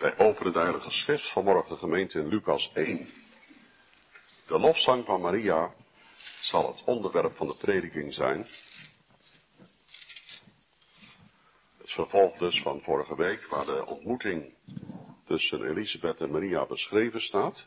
Wij 0.00 0.18
openen 0.18 0.52
de 0.52 0.58
Heilige 0.58 0.90
Schrift 0.90 1.32
vanmorgen 1.32 1.74
de 1.74 1.78
gemeente 1.78 2.18
in 2.18 2.28
Lucas 2.28 2.70
1. 2.74 3.08
De 4.46 4.58
lofzang 4.58 5.04
van 5.04 5.20
Maria 5.20 5.74
zal 6.40 6.66
het 6.66 6.84
onderwerp 6.84 7.36
van 7.36 7.46
de 7.46 7.54
prediking 7.54 8.14
zijn. 8.14 8.46
Het 11.78 11.90
vervolg 11.90 12.38
dus 12.38 12.62
van 12.62 12.80
vorige 12.80 13.16
week, 13.16 13.46
waar 13.46 13.64
de 13.64 13.86
ontmoeting 13.86 14.54
tussen 15.24 15.68
Elisabeth 15.68 16.20
en 16.20 16.30
Maria 16.30 16.66
beschreven 16.66 17.20
staat. 17.20 17.66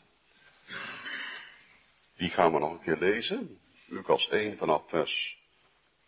Die 2.16 2.28
gaan 2.28 2.52
we 2.52 2.58
nog 2.58 2.72
een 2.72 2.80
keer 2.80 2.98
lezen. 2.98 3.60
Lucas 3.86 4.28
1 4.28 4.56
vanaf 4.56 4.88
vers 4.88 5.38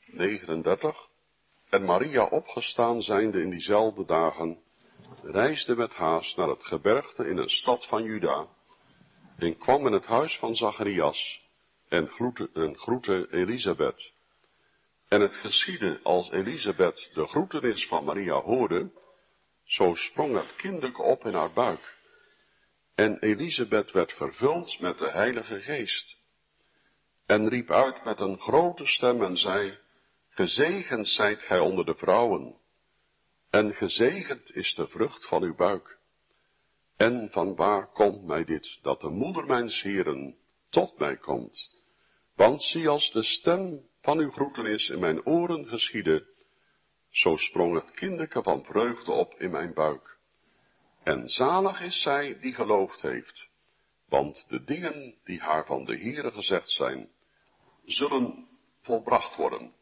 39. 0.07 1.09
En 1.69 1.85
Maria 1.85 2.25
opgestaan 2.25 3.03
zijnde 3.03 3.41
in 3.41 3.51
diezelfde 3.51 4.05
dagen, 4.05 4.65
reisde 5.23 5.77
met 5.77 5.95
haast 5.95 6.37
naar 6.37 6.49
het 6.49 6.65
gebergte 6.65 7.29
in 7.29 7.37
een 7.37 7.51
stad 7.51 7.87
van 7.87 8.03
Juda, 8.03 8.47
en 9.39 9.59
kwam 9.59 9.87
in 9.87 9.93
het 9.93 10.07
huis 10.07 10.39
van 10.39 10.55
Zacharias, 10.55 11.45
en 11.89 12.09
groette, 12.77 13.29
Elisabeth. 13.30 14.12
En 15.09 15.20
het 15.20 15.34
geschiedde 15.34 16.01
als 16.03 16.30
Elisabeth 16.30 17.11
de 17.15 17.27
groetenis 17.27 17.87
van 17.87 18.05
Maria 18.05 18.41
hoorde, 18.41 18.91
zo 19.65 19.95
sprong 19.95 20.34
het 20.34 20.56
kinderke 20.56 21.03
op 21.03 21.25
in 21.25 21.34
haar 21.34 21.53
buik. 21.53 21.95
En 22.95 23.19
Elisabeth 23.19 23.91
werd 23.91 24.12
vervuld 24.12 24.81
met 24.81 24.98
de 24.98 25.11
Heilige 25.11 25.61
Geest. 25.61 26.17
En 27.27 27.48
riep 27.48 27.70
uit 27.70 28.05
met 28.05 28.20
een 28.20 28.41
grote 28.41 28.87
stem 28.87 29.23
en 29.23 29.37
zei, 29.37 29.78
Gezegend 30.28 31.09
zijt 31.09 31.42
gij 31.42 31.59
onder 31.59 31.84
de 31.84 31.95
vrouwen, 31.95 32.56
en 33.50 33.74
gezegend 33.74 34.55
is 34.55 34.74
de 34.74 34.88
vrucht 34.88 35.28
van 35.28 35.42
uw 35.42 35.55
buik. 35.55 35.98
En 36.96 37.30
van 37.30 37.55
waar 37.55 37.92
komt 37.92 38.24
mij 38.24 38.45
dit, 38.45 38.78
dat 38.82 39.00
de 39.00 39.09
moeder 39.09 39.46
mijns 39.46 39.82
heren 39.82 40.36
tot 40.69 40.98
mij 40.98 41.16
komt? 41.16 41.75
Want 42.34 42.62
zie 42.62 42.88
als 42.88 43.11
de 43.11 43.22
stem 43.22 43.88
van 44.00 44.19
uw 44.19 44.30
groetenis 44.30 44.88
in 44.88 44.98
mijn 44.98 45.27
oren 45.27 45.69
geschiedde, 45.69 46.27
zo 47.11 47.36
sprong 47.36 47.75
het 47.75 47.91
kinderke 47.91 48.42
van 48.42 48.64
vreugde 48.64 49.12
op 49.12 49.34
in 49.34 49.50
mijn 49.50 49.75
buik. 49.75 50.19
En 51.03 51.28
zalig 51.28 51.81
is 51.81 52.03
zij 52.03 52.38
die 52.41 52.53
geloofd 52.53 53.03
heeft, 53.03 53.48
want 54.08 54.48
de 54.48 54.64
dingen 54.64 55.14
die 55.25 55.41
haar 55.41 55.66
van 55.66 55.84
de 55.84 55.98
Heere 55.98 56.33
gezegd 56.33 56.70
zijn, 56.70 57.10
zullen 57.84 58.48
volbracht 58.81 59.36
worden. 59.36 59.75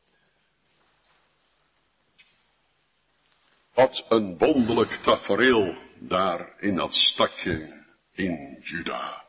Wat 3.74 4.04
een 4.08 4.38
wonderlijk 4.38 4.92
tafereel 4.92 5.76
daar 5.98 6.54
in 6.58 6.74
dat 6.74 6.94
stadje 6.94 7.84
in 8.12 8.58
Juda. 8.62 9.24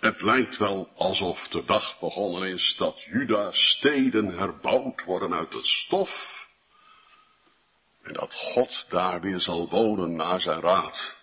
Het 0.00 0.20
lijkt 0.20 0.56
wel 0.56 0.88
alsof 0.96 1.48
de 1.48 1.64
dag 1.64 1.98
begonnen 1.98 2.48
is 2.48 2.74
dat 2.78 3.02
Juda 3.02 3.52
steden 3.52 4.38
herbouwd 4.38 5.04
worden 5.04 5.34
uit 5.34 5.52
het 5.52 5.66
stof. 5.66 6.44
En 8.02 8.12
dat 8.12 8.34
God 8.34 8.86
daar 8.88 9.20
weer 9.20 9.40
zal 9.40 9.68
wonen 9.68 10.16
naar 10.16 10.40
zijn 10.40 10.60
raad. 10.60 11.16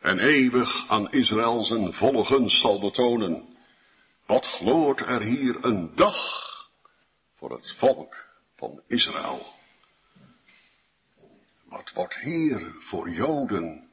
En 0.00 0.18
eeuwig 0.18 0.88
aan 0.88 1.12
Israël 1.12 1.64
zijn 1.64 1.92
volle 1.92 2.24
gunst 2.24 2.60
zal 2.60 2.80
betonen. 2.80 3.56
Wat 4.26 4.46
gloort 4.46 5.00
er 5.00 5.22
hier 5.22 5.64
een 5.64 5.94
dag 5.94 6.16
voor 7.34 7.50
het 7.50 7.74
volk 7.76 8.28
van 8.56 8.82
Israël. 8.86 9.53
Wat 11.74 11.92
wordt 11.94 12.18
hier 12.18 12.74
voor 12.78 13.10
Joden 13.10 13.90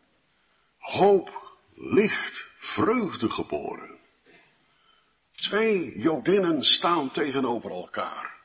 hoop, 0.77 1.57
licht, 1.75 2.47
vreugde 2.59 3.29
geboren. 3.29 3.99
Twee 5.35 5.99
Jodinnen 5.99 6.63
staan 6.63 7.11
tegenover 7.11 7.71
elkaar. 7.71 8.39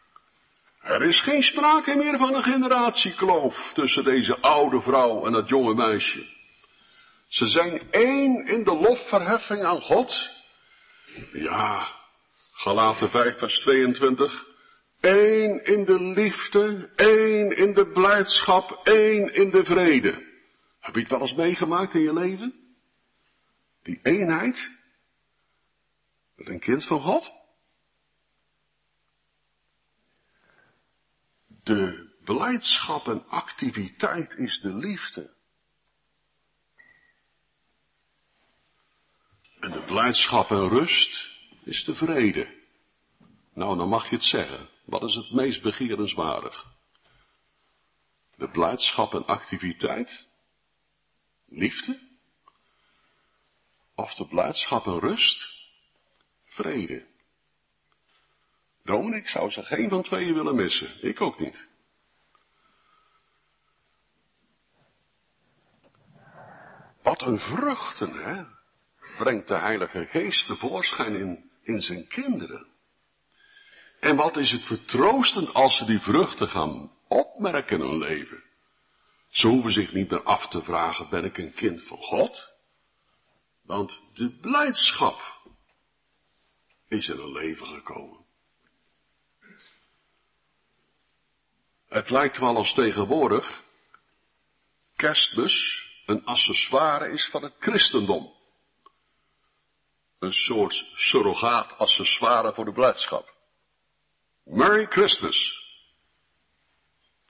Er 0.81 1.03
is 1.03 1.21
geen 1.21 1.43
sprake 1.43 1.95
meer 1.95 2.19
van 2.19 2.35
een 2.35 2.43
generatiekloof 2.43 3.71
tussen 3.73 4.05
deze 4.05 4.41
oude 4.41 4.81
vrouw 4.81 5.27
en 5.27 5.33
dat 5.33 5.49
jonge 5.49 5.75
meisje. 5.75 6.27
Ze 7.29 7.47
zijn 7.47 7.91
één 7.91 8.47
in 8.47 8.65
de 8.65 8.75
lofverheffing 8.75 9.65
aan 9.65 9.81
God. 9.81 10.31
Ja, 11.33 11.89
Galaten 12.53 13.11
5 13.11 13.39
vers 13.39 13.61
22. 13.61 14.56
Eén 15.07 15.65
in 15.65 15.85
de 15.85 16.01
liefde, 16.01 16.93
één 16.97 17.57
in 17.57 17.75
de 17.75 17.87
blijdschap, 17.87 18.81
één 18.87 19.35
in 19.35 19.51
de 19.51 19.65
vrede. 19.65 20.11
Heb 20.81 20.95
je 20.95 21.01
het 21.01 21.11
wel 21.11 21.21
eens 21.21 21.35
meegemaakt 21.35 21.95
in 21.95 22.01
je 22.01 22.13
leven? 22.13 22.77
Die 23.83 24.01
eenheid 24.03 24.71
met 26.35 26.49
een 26.49 26.59
kind 26.59 26.85
van 26.85 27.01
God? 27.01 27.33
De 31.63 32.11
blijdschap 32.25 33.07
en 33.09 33.29
activiteit 33.29 34.33
is 34.33 34.61
de 34.61 34.75
liefde. 34.75 35.35
En 39.61 39.71
de 39.71 39.83
blijdschap 39.87 40.51
en 40.51 40.69
rust 40.69 41.31
is 41.65 41.85
de 41.85 41.95
vrede. 41.95 42.55
Nou, 43.53 43.77
dan 43.77 43.89
mag 43.89 44.09
je 44.09 44.15
het 44.15 44.25
zeggen. 44.25 44.75
Wat 44.87 45.03
is 45.03 45.15
het 45.15 45.33
meest 45.33 45.63
begerenswaardig? 45.63 46.67
De 48.37 48.49
blijdschap 48.49 49.15
en 49.15 49.27
activiteit? 49.27 50.27
Liefde? 51.47 52.01
Of 53.95 54.15
de 54.15 54.27
blijdschap 54.27 54.87
en 54.87 54.99
rust? 54.99 55.49
Vrede. 56.45 57.07
Dominic 58.83 59.29
zou 59.29 59.51
ze 59.51 59.63
geen 59.63 59.89
van 59.89 60.03
tweeën 60.03 60.35
willen 60.35 60.57
missen. 60.57 61.03
Ik 61.03 61.21
ook 61.21 61.39
niet. 61.39 61.69
Wat 67.03 67.23
een 67.23 67.39
vruchten, 67.39 68.13
hè? 68.13 68.45
Brengt 69.19 69.49
de 69.49 69.59
Heilige 69.59 70.07
Geest 70.07 70.47
tevoorschijn 70.47 71.15
in, 71.15 71.51
in 71.63 71.81
zijn 71.81 72.07
kinderen. 72.07 72.76
En 74.01 74.17
wat 74.17 74.37
is 74.37 74.53
het 74.53 74.65
vertroostend 74.65 75.55
als 75.55 75.77
ze 75.77 75.85
die 75.85 76.01
vruchten 76.01 76.49
gaan 76.49 76.93
opmerken 77.09 77.81
in 77.81 77.87
hun 77.87 77.99
leven. 77.99 78.45
Ze 79.29 79.49
hoeven 79.49 79.73
zich 79.73 79.93
niet 79.93 80.11
meer 80.11 80.23
af 80.23 80.49
te 80.49 80.63
vragen, 80.63 81.09
ben 81.09 81.25
ik 81.25 81.39
een 81.39 81.55
kind 81.55 81.83
van 81.83 81.99
God? 81.99 82.55
Want 83.63 84.03
de 84.15 84.39
blijdschap 84.41 85.41
is 86.89 87.09
in 87.09 87.17
hun 87.17 87.33
leven 87.33 87.67
gekomen. 87.67 88.25
Het 91.89 92.11
lijkt 92.11 92.39
wel 92.39 92.57
als 92.57 92.75
tegenwoordig 92.75 93.63
kerstbus 94.97 95.85
een 96.07 96.25
accessoire 96.25 97.13
is 97.13 97.29
van 97.31 97.43
het 97.43 97.57
christendom. 97.59 98.35
Een 100.19 100.33
soort 100.33 100.85
surrogaat 100.95 101.79
accessoire 101.79 102.55
voor 102.55 102.65
de 102.65 102.73
blijdschap. 102.73 103.36
Merry 104.47 104.87
Christmas. 104.87 105.65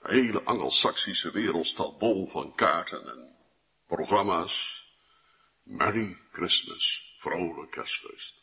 De 0.02 0.12
hele 0.12 0.42
Angelsaksische 0.42 1.30
wereld 1.30 1.66
staat 1.66 1.98
bol 1.98 2.26
van 2.26 2.54
kaarten 2.54 3.08
en 3.08 3.36
programma's. 3.86 4.84
Merry 5.62 6.16
Christmas. 6.32 7.14
Vrolijk 7.18 7.70
kerstfeest. 7.70 8.42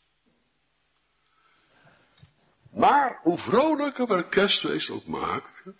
Maar 2.70 3.18
hoe 3.22 3.38
vrolijker 3.38 4.06
we 4.06 4.14
het 4.14 4.28
kerstfeest 4.28 4.90
ook 4.90 5.06
maken, 5.06 5.76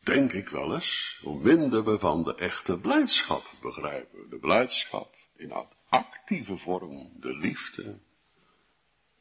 denk 0.00 0.32
ik 0.32 0.48
wel 0.48 0.74
eens, 0.74 1.18
hoe 1.22 1.42
minder 1.42 1.84
we 1.84 1.98
van 1.98 2.22
de 2.22 2.34
echte 2.34 2.78
blijdschap 2.78 3.50
begrijpen. 3.62 4.30
De 4.30 4.38
blijdschap 4.38 5.14
in 5.36 5.52
actieve 5.88 6.56
vorm, 6.56 7.12
de 7.20 7.36
liefde, 7.36 7.98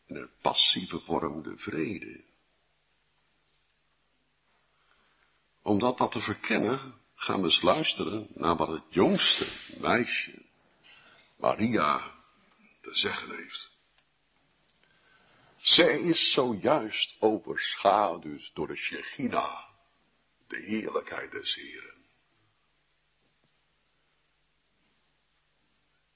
in 0.08 0.16
een 0.16 0.32
passieve 0.42 1.00
vorm 1.00 1.44
de 1.44 1.58
vrede. 1.58 2.24
Om 5.62 5.80
dat, 5.80 6.12
te 6.12 6.22
verkennen, 6.22 6.96
gaan 7.16 7.40
we 7.40 7.46
eens 7.46 7.62
luisteren 7.62 8.28
naar 8.34 8.56
wat 8.56 8.68
het 8.68 8.84
jongste 8.90 9.48
meisje, 9.80 10.46
Maria, 11.38 12.12
te 12.82 12.96
zeggen 12.96 13.36
heeft. 13.36 13.76
Zij 15.56 16.00
is 16.00 16.32
zojuist 16.32 17.22
overschaduwd 17.22 18.52
door 18.54 18.68
de 18.68 18.76
Shechina, 18.76 19.68
de 20.48 20.58
heerlijkheid 20.58 21.32
des 21.32 21.56
Heren. 21.56 22.06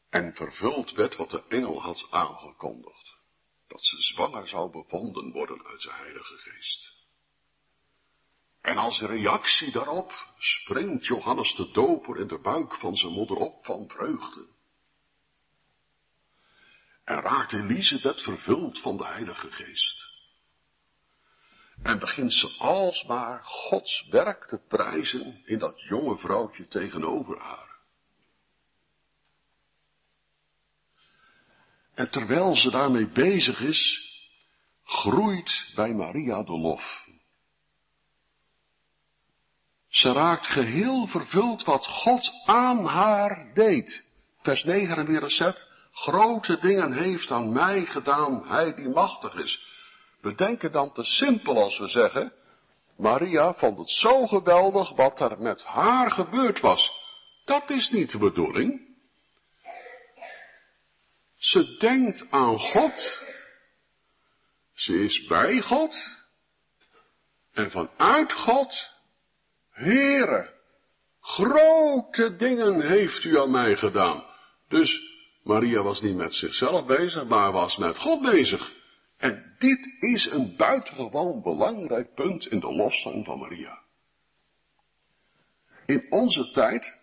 En 0.09 0.35
vervuld 0.35 0.91
werd 0.91 1.15
wat 1.15 1.29
de 1.29 1.43
engel 1.47 1.81
had 1.81 2.07
aangekondigd 2.09 3.19
dat 3.71 3.83
ze 3.83 4.01
zwanger 4.01 4.47
zou 4.47 4.71
bevonden 4.71 5.31
worden 5.31 5.65
uit 5.65 5.81
zijn 5.81 5.95
heilige 5.95 6.37
geest. 6.37 6.93
En 8.61 8.77
als 8.77 9.01
reactie 9.01 9.71
daarop 9.71 10.33
springt 10.37 11.05
Johannes 11.05 11.55
de 11.55 11.71
Doper 11.71 12.17
in 12.17 12.27
de 12.27 12.39
buik 12.39 12.75
van 12.75 12.95
zijn 12.95 13.11
moeder 13.11 13.37
op 13.37 13.65
van 13.65 13.89
vreugde. 13.89 14.47
En 17.03 17.21
raakt 17.21 17.53
Elisabeth 17.53 18.21
vervuld 18.21 18.79
van 18.79 18.97
de 18.97 19.05
Heilige 19.05 19.51
Geest. 19.51 20.09
En 21.83 21.99
begint 21.99 22.33
ze 22.33 22.55
alsmaar 22.57 23.43
Gods 23.43 24.07
werk 24.09 24.45
te 24.45 24.57
prijzen 24.67 25.41
in 25.45 25.59
dat 25.59 25.81
jonge 25.81 26.17
vrouwtje 26.17 26.67
tegenover 26.67 27.39
haar. 27.39 27.70
En 31.93 32.11
terwijl 32.11 32.55
ze 32.55 32.71
daarmee 32.71 33.07
bezig 33.07 33.61
is, 33.61 34.09
groeit 34.83 35.71
bij 35.75 35.93
Maria 35.93 36.43
de 36.43 36.57
lof. 36.57 37.05
Ze 39.87 40.11
raakt 40.11 40.45
geheel 40.45 41.07
vervuld 41.07 41.63
wat 41.63 41.87
God 41.87 42.31
aan 42.45 42.85
haar 42.85 43.51
deed. 43.53 44.05
Vers 44.41 44.63
49 44.63 45.31
zegt, 45.31 45.67
grote 45.91 46.57
dingen 46.57 46.93
heeft 46.93 47.31
aan 47.31 47.51
mij 47.51 47.85
gedaan, 47.85 48.47
hij 48.47 48.75
die 48.75 48.89
machtig 48.89 49.35
is. 49.35 49.69
We 50.21 50.35
denken 50.35 50.71
dan 50.71 50.91
te 50.91 51.03
simpel 51.03 51.63
als 51.63 51.77
we 51.77 51.87
zeggen, 51.87 52.33
Maria 52.97 53.53
vond 53.53 53.77
het 53.77 53.89
zo 53.89 54.25
geweldig 54.25 54.95
wat 54.95 55.19
er 55.19 55.41
met 55.41 55.63
haar 55.63 56.11
gebeurd 56.11 56.59
was. 56.59 56.91
Dat 57.45 57.69
is 57.69 57.89
niet 57.89 58.11
de 58.11 58.17
bedoeling. 58.17 58.90
Ze 61.41 61.75
denkt 61.77 62.27
aan 62.29 62.59
God. 62.59 63.19
Ze 64.73 64.93
is 65.03 65.25
bij 65.25 65.61
God. 65.61 66.09
En 67.51 67.71
vanuit 67.71 68.33
God, 68.33 68.89
Heere, 69.69 70.53
grote 71.19 72.35
dingen 72.35 72.81
heeft 72.81 73.23
u 73.23 73.39
aan 73.39 73.51
mij 73.51 73.75
gedaan. 73.75 74.23
Dus 74.67 75.01
Maria 75.43 75.81
was 75.81 76.01
niet 76.01 76.15
met 76.15 76.33
zichzelf 76.33 76.85
bezig, 76.85 77.25
maar 77.25 77.51
was 77.51 77.77
met 77.77 77.97
God 77.97 78.21
bezig. 78.21 78.73
En 79.17 79.55
dit 79.59 79.95
is 79.99 80.25
een 80.25 80.55
buitengewoon 80.55 81.41
belangrijk 81.41 82.13
punt 82.13 82.45
in 82.45 82.59
de 82.59 82.73
lofzang 82.73 83.25
van 83.25 83.39
Maria. 83.39 83.79
In 85.85 86.05
onze 86.09 86.51
tijd 86.51 86.99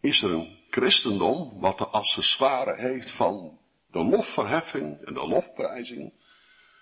is 0.00 0.22
er 0.22 0.30
een 0.30 0.57
christendom 0.70 1.60
wat 1.60 1.78
de 1.78 1.86
accessoire 1.86 2.80
heeft 2.80 3.10
van 3.10 3.58
de 3.90 4.04
lofverheffing 4.04 5.00
en 5.00 5.14
de 5.14 5.26
lofprijzing, 5.26 6.12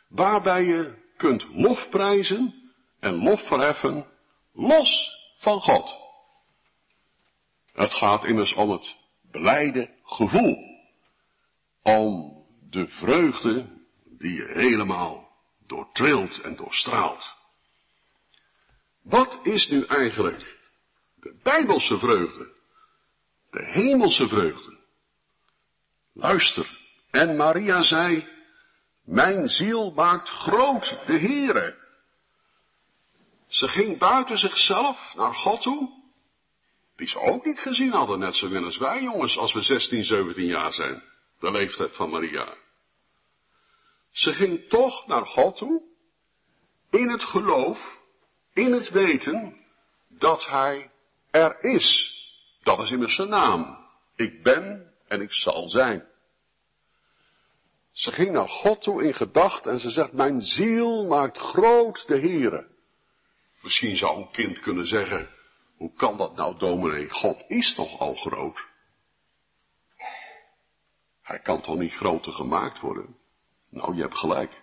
waarbij 0.09 0.65
je 0.65 0.95
kunt 1.17 1.47
lofprijzen 1.51 2.73
en 3.01 3.15
lofverheffen 3.15 4.07
los 4.53 5.11
van 5.37 5.61
God. 5.61 5.97
Het 7.73 7.93
gaat 7.93 8.25
immers 8.25 8.53
om 8.53 8.71
het 8.71 8.97
blijde 9.31 9.91
gevoel, 10.03 10.57
om 11.83 12.37
de 12.71 12.89
vreugde 12.89 13.85
die 14.05 14.33
je 14.33 14.49
helemaal 14.53 15.29
doortrilt 15.67 16.41
en 16.41 16.57
doorstraalt. 16.57 17.35
Wat 19.03 19.41
is 19.43 19.69
nu 19.69 19.85
eigenlijk 19.85 20.59
de 21.15 21.41
bijbelse 21.43 21.99
vreugde? 21.99 22.56
De 23.57 23.65
hemelse 23.65 24.29
vreugde. 24.29 24.79
Luister. 26.13 26.79
En 27.11 27.37
Maria 27.37 27.83
zei, 27.83 28.29
mijn 29.05 29.49
ziel 29.49 29.91
maakt 29.91 30.29
groot 30.29 30.99
de 31.07 31.19
Heere. 31.19 31.77
Ze 33.47 33.69
ging 33.69 33.99
buiten 33.99 34.39
zichzelf 34.39 35.15
naar 35.15 35.35
God 35.35 35.63
toe, 35.63 36.03
die 36.97 37.09
ze 37.09 37.19
ook 37.19 37.45
niet 37.45 37.59
gezien 37.59 37.91
hadden, 37.91 38.19
net 38.19 38.35
zo 38.35 38.49
min 38.49 38.65
als 38.65 38.79
wij 38.79 39.03
jongens, 39.03 39.39
als 39.39 39.53
we 39.53 39.61
16, 39.61 40.05
17 40.05 40.47
jaar 40.47 40.73
zijn, 40.73 41.03
de 41.39 41.51
leeftijd 41.51 41.97
van 41.97 42.11
Maria. 42.11 42.55
Ze 44.11 44.33
ging 44.33 44.69
toch 44.69 45.07
naar 45.07 45.27
God 45.27 45.57
toe, 45.57 45.83
in 46.91 47.09
het 47.09 47.25
geloof, 47.25 48.01
in 48.53 48.73
het 48.73 48.91
weten 48.91 49.57
dat 50.09 50.47
Hij 50.47 50.91
er 51.31 51.61
is. 51.61 52.16
Dat 52.67 52.79
is 52.79 52.91
immers 52.91 53.15
zijn 53.15 53.29
naam. 53.29 53.79
Ik 54.15 54.43
ben 54.43 54.93
en 55.09 55.21
ik 55.21 55.33
zal 55.33 55.69
zijn. 55.69 56.07
Ze 57.93 58.13
ging 58.13 58.31
naar 58.31 58.49
God 58.49 58.83
toe 58.83 59.03
in 59.03 59.15
gedacht 59.15 59.67
en 59.67 59.81
ze 59.81 59.91
zegt, 59.91 60.13
mijn 60.13 60.41
ziel 60.41 61.07
maakt 61.07 61.39
groot 61.39 62.07
de 62.07 62.19
Heere. 62.19 62.69
Misschien 63.63 63.97
zou 63.97 64.21
een 64.21 64.31
kind 64.31 64.61
kunnen 64.61 64.87
zeggen, 64.87 65.29
hoe 65.77 65.93
kan 65.93 66.17
dat 66.17 66.37
nou 66.37 66.59
dominee? 66.59 67.11
God 67.11 67.45
is 67.49 67.75
toch 67.75 67.99
al 67.99 68.15
groot? 68.15 68.67
Hij 71.23 71.39
kan 71.39 71.61
toch 71.61 71.77
niet 71.77 71.95
groter 71.95 72.33
gemaakt 72.33 72.81
worden? 72.81 73.17
Nou, 73.71 73.95
je 73.95 74.03
hebt 74.03 74.19
gelijk. 74.19 74.63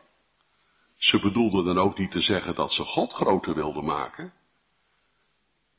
Ze 0.95 1.19
bedoelde 1.19 1.63
dan 1.63 1.77
ook 1.77 1.97
niet 1.97 2.11
te 2.11 2.21
zeggen 2.21 2.56
dat 2.56 2.71
ze 2.71 2.83
God 2.83 3.13
groter 3.13 3.56
wilde 3.56 3.81
maken, 3.81 4.33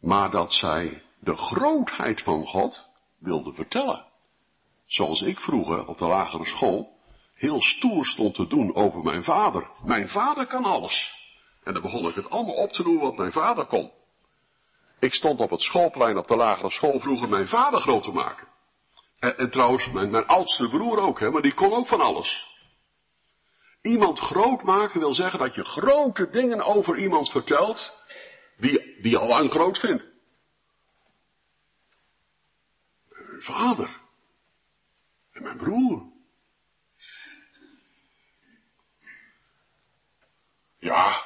maar 0.00 0.30
dat 0.30 0.52
zij 0.52 1.02
de 1.24 1.36
grootheid 1.36 2.20
van 2.22 2.46
God 2.46 2.92
wilde 3.18 3.52
vertellen. 3.52 4.04
Zoals 4.86 5.22
ik 5.22 5.40
vroeger 5.40 5.86
op 5.86 5.98
de 5.98 6.06
lagere 6.06 6.46
school 6.46 6.94
heel 7.34 7.62
stoer 7.62 8.06
stond 8.06 8.34
te 8.34 8.46
doen 8.46 8.74
over 8.74 9.02
mijn 9.02 9.24
vader. 9.24 9.70
Mijn 9.84 10.08
vader 10.08 10.46
kan 10.46 10.64
alles. 10.64 11.12
En 11.64 11.72
dan 11.72 11.82
begon 11.82 12.08
ik 12.08 12.14
het 12.14 12.30
allemaal 12.30 12.54
op 12.54 12.72
te 12.72 12.82
doen 12.82 12.98
wat 12.98 13.16
mijn 13.16 13.32
vader 13.32 13.66
kon. 13.66 13.92
Ik 14.98 15.14
stond 15.14 15.40
op 15.40 15.50
het 15.50 15.60
schoolplein 15.60 16.18
op 16.18 16.26
de 16.26 16.36
lagere 16.36 16.70
school 16.70 17.00
vroeger 17.00 17.28
mijn 17.28 17.48
vader 17.48 17.80
groot 17.80 18.02
te 18.02 18.12
maken. 18.12 18.48
En, 19.18 19.38
en 19.38 19.50
trouwens, 19.50 19.90
mijn, 19.90 20.26
oudste 20.26 20.68
broer 20.68 20.98
ook, 20.98 21.20
hè, 21.20 21.30
maar 21.30 21.42
die 21.42 21.54
kon 21.54 21.72
ook 21.72 21.86
van 21.86 22.00
alles. 22.00 22.52
Iemand 23.82 24.18
groot 24.18 24.62
maken 24.62 25.00
wil 25.00 25.12
zeggen 25.12 25.38
dat 25.38 25.54
je 25.54 25.64
grote 25.64 26.30
dingen 26.30 26.64
over 26.64 26.96
iemand 26.96 27.30
vertelt, 27.30 27.94
die, 28.56 29.00
die 29.02 29.16
al 29.16 29.28
lang 29.28 29.50
groot 29.50 29.78
vindt. 29.78 30.12
Mijn 33.08 33.33
vader. 33.44 34.00
En 35.32 35.42
mijn 35.42 35.56
broer. 35.56 36.12
Ja, 40.78 41.24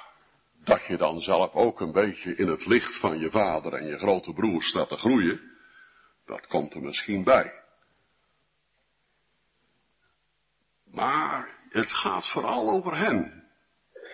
dat 0.64 0.86
je 0.86 0.96
dan 0.96 1.20
zelf 1.20 1.52
ook 1.52 1.80
een 1.80 1.92
beetje 1.92 2.34
in 2.34 2.48
het 2.48 2.66
licht 2.66 2.98
van 2.98 3.18
je 3.18 3.30
vader 3.30 3.72
en 3.72 3.86
je 3.86 3.98
grote 3.98 4.32
broer 4.32 4.62
staat 4.62 4.88
te 4.88 4.96
groeien, 4.96 5.40
dat 6.24 6.46
komt 6.46 6.74
er 6.74 6.82
misschien 6.82 7.24
bij. 7.24 7.62
Maar 10.84 11.50
het 11.68 11.92
gaat 11.92 12.30
vooral 12.30 12.70
over 12.70 12.96
hen. 12.96 13.48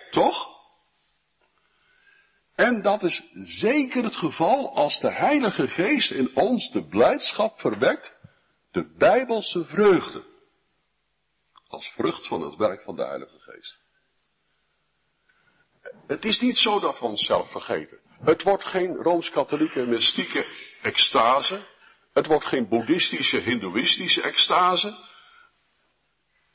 Toch? 0.09 0.54
En 2.55 2.81
dat 2.81 3.03
is 3.03 3.23
zeker 3.33 4.03
het 4.03 4.15
geval 4.15 4.75
als 4.75 4.99
de 4.99 5.11
Heilige 5.11 5.67
Geest 5.67 6.11
in 6.11 6.35
ons 6.35 6.71
de 6.71 6.87
blijdschap 6.87 7.59
verwekt, 7.59 8.13
de 8.71 8.95
Bijbelse 8.97 9.65
vreugde. 9.65 10.23
Als 11.67 11.89
vrucht 11.89 12.27
van 12.27 12.41
het 12.41 12.55
werk 12.55 12.81
van 12.81 12.95
de 12.95 13.05
Heilige 13.05 13.39
Geest. 13.39 13.77
Het 16.07 16.25
is 16.25 16.39
niet 16.39 16.57
zo 16.57 16.79
dat 16.79 16.99
we 16.99 17.05
onszelf 17.05 17.51
vergeten. 17.51 17.99
Het 18.21 18.43
wordt 18.43 18.63
geen 18.63 18.95
rooms-katholieke 18.95 19.85
mystieke 19.85 20.45
extase. 20.81 21.65
Het 22.13 22.25
wordt 22.25 22.45
geen 22.45 22.67
boeddhistische, 22.67 23.37
hindoeïstische 23.37 24.21
extase. 24.21 24.97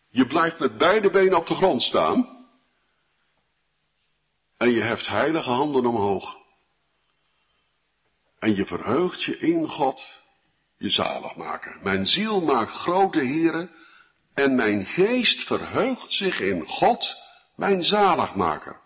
Je 0.09 0.27
blijft 0.27 0.59
met 0.59 0.79
beide 0.79 1.11
benen 1.11 1.39
op 1.39 1.47
de 1.47 1.55
grond 1.55 1.83
staan. 1.83 2.40
En 4.61 4.71
je 4.71 4.83
heft 4.83 5.07
heilige 5.07 5.51
handen 5.51 5.87
omhoog. 5.87 6.37
En 8.39 8.55
je 8.55 8.67
verheugt 8.67 9.23
je 9.23 9.39
in 9.39 9.69
God, 9.69 10.23
je 10.77 10.89
zalig 10.89 11.37
maken. 11.37 11.79
Mijn 11.83 12.07
ziel 12.07 12.41
maakt 12.41 12.71
grote 12.71 13.21
heren. 13.21 13.71
En 14.35 14.55
mijn 14.55 14.87
geest 14.87 15.47
verheugt 15.47 16.13
zich 16.13 16.41
in 16.41 16.67
God, 16.67 17.17
mijn 17.57 17.85
zaligmaker. 17.85 18.81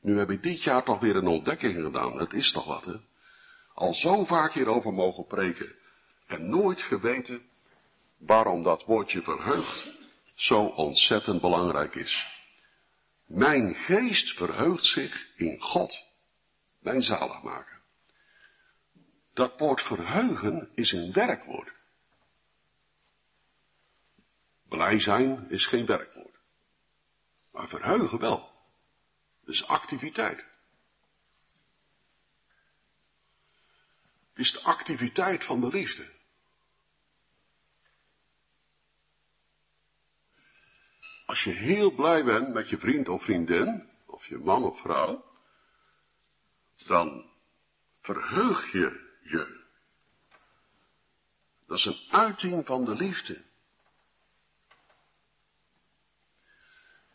Nu 0.00 0.18
heb 0.18 0.30
ik 0.30 0.42
dit 0.42 0.62
jaar 0.62 0.84
toch 0.84 1.00
weer 1.00 1.16
een 1.16 1.26
ontdekking 1.26 1.74
gedaan. 1.74 2.18
Het 2.18 2.32
is 2.32 2.52
toch 2.52 2.64
wat, 2.64 2.84
hè? 2.84 2.96
Al 3.74 3.94
zo 3.94 4.24
vaak 4.24 4.52
hierover 4.52 4.92
mogen 4.92 5.26
preken. 5.26 5.74
En 6.26 6.48
nooit 6.48 6.82
geweten 6.82 7.42
waarom 8.18 8.62
dat 8.62 8.84
woordje 8.84 9.22
verheugt 9.22 9.86
zo 10.34 10.64
ontzettend 10.64 11.40
belangrijk 11.40 11.94
is. 11.94 12.39
Mijn 13.30 13.74
geest 13.74 14.36
verheugt 14.36 14.84
zich 14.84 15.36
in 15.36 15.60
God, 15.60 16.04
mijn 16.78 17.02
zaligmaker. 17.02 17.80
Dat 19.32 19.58
woord 19.58 19.82
verheugen 19.82 20.68
is 20.74 20.92
een 20.92 21.12
werkwoord. 21.12 21.72
Blij 24.68 25.00
zijn 25.00 25.50
is 25.50 25.66
geen 25.66 25.86
werkwoord. 25.86 26.38
Maar 27.52 27.68
verheugen 27.68 28.18
wel. 28.18 28.52
Dus 29.44 29.66
activiteit. 29.66 30.46
is 34.34 34.52
de 34.52 34.62
activiteit 34.62 35.44
van 35.44 35.60
de 35.60 35.68
liefde. 35.68 36.19
Als 41.30 41.44
je 41.44 41.50
heel 41.50 41.94
blij 41.94 42.24
bent 42.24 42.52
met 42.52 42.68
je 42.68 42.78
vriend 42.78 43.08
of 43.08 43.22
vriendin, 43.22 43.88
of 44.06 44.26
je 44.26 44.38
man 44.38 44.64
of 44.64 44.80
vrouw, 44.80 45.24
dan 46.86 47.30
verheug 48.00 48.72
je 48.72 49.18
je. 49.22 49.64
Dat 51.66 51.78
is 51.78 51.84
een 51.84 52.00
uiting 52.10 52.66
van 52.66 52.84
de 52.84 52.94
liefde. 52.94 53.44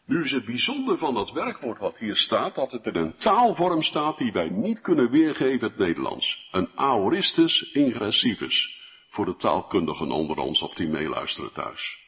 Nu 0.06 0.24
is 0.24 0.32
het 0.32 0.46
bijzonder 0.46 0.98
van 0.98 1.14
dat 1.14 1.32
werkwoord 1.32 1.80
wat 1.80 1.98
hier 1.98 2.16
staat, 2.16 2.56
dat 2.56 2.72
het 2.72 2.86
in 2.86 2.96
een 2.96 3.16
taalvorm 3.16 3.84
staat 3.84 4.18
die 4.18 4.32
wij 4.32 4.50
niet 4.50 4.82
kunnen 4.82 5.12
weergeven 5.12 5.68
het 5.68 5.78
Nederlands. 5.78 6.50
Een 6.52 6.70
aoristus 6.76 7.72
ingressivus, 7.72 8.82
voor 9.10 9.26
de 9.26 9.36
taalkundigen 9.36 10.12
onder 10.12 10.38
ons 10.38 10.62
of 10.62 10.74
die 10.74 10.88
meeluisteren 10.88 11.54
thuis. 11.54 12.05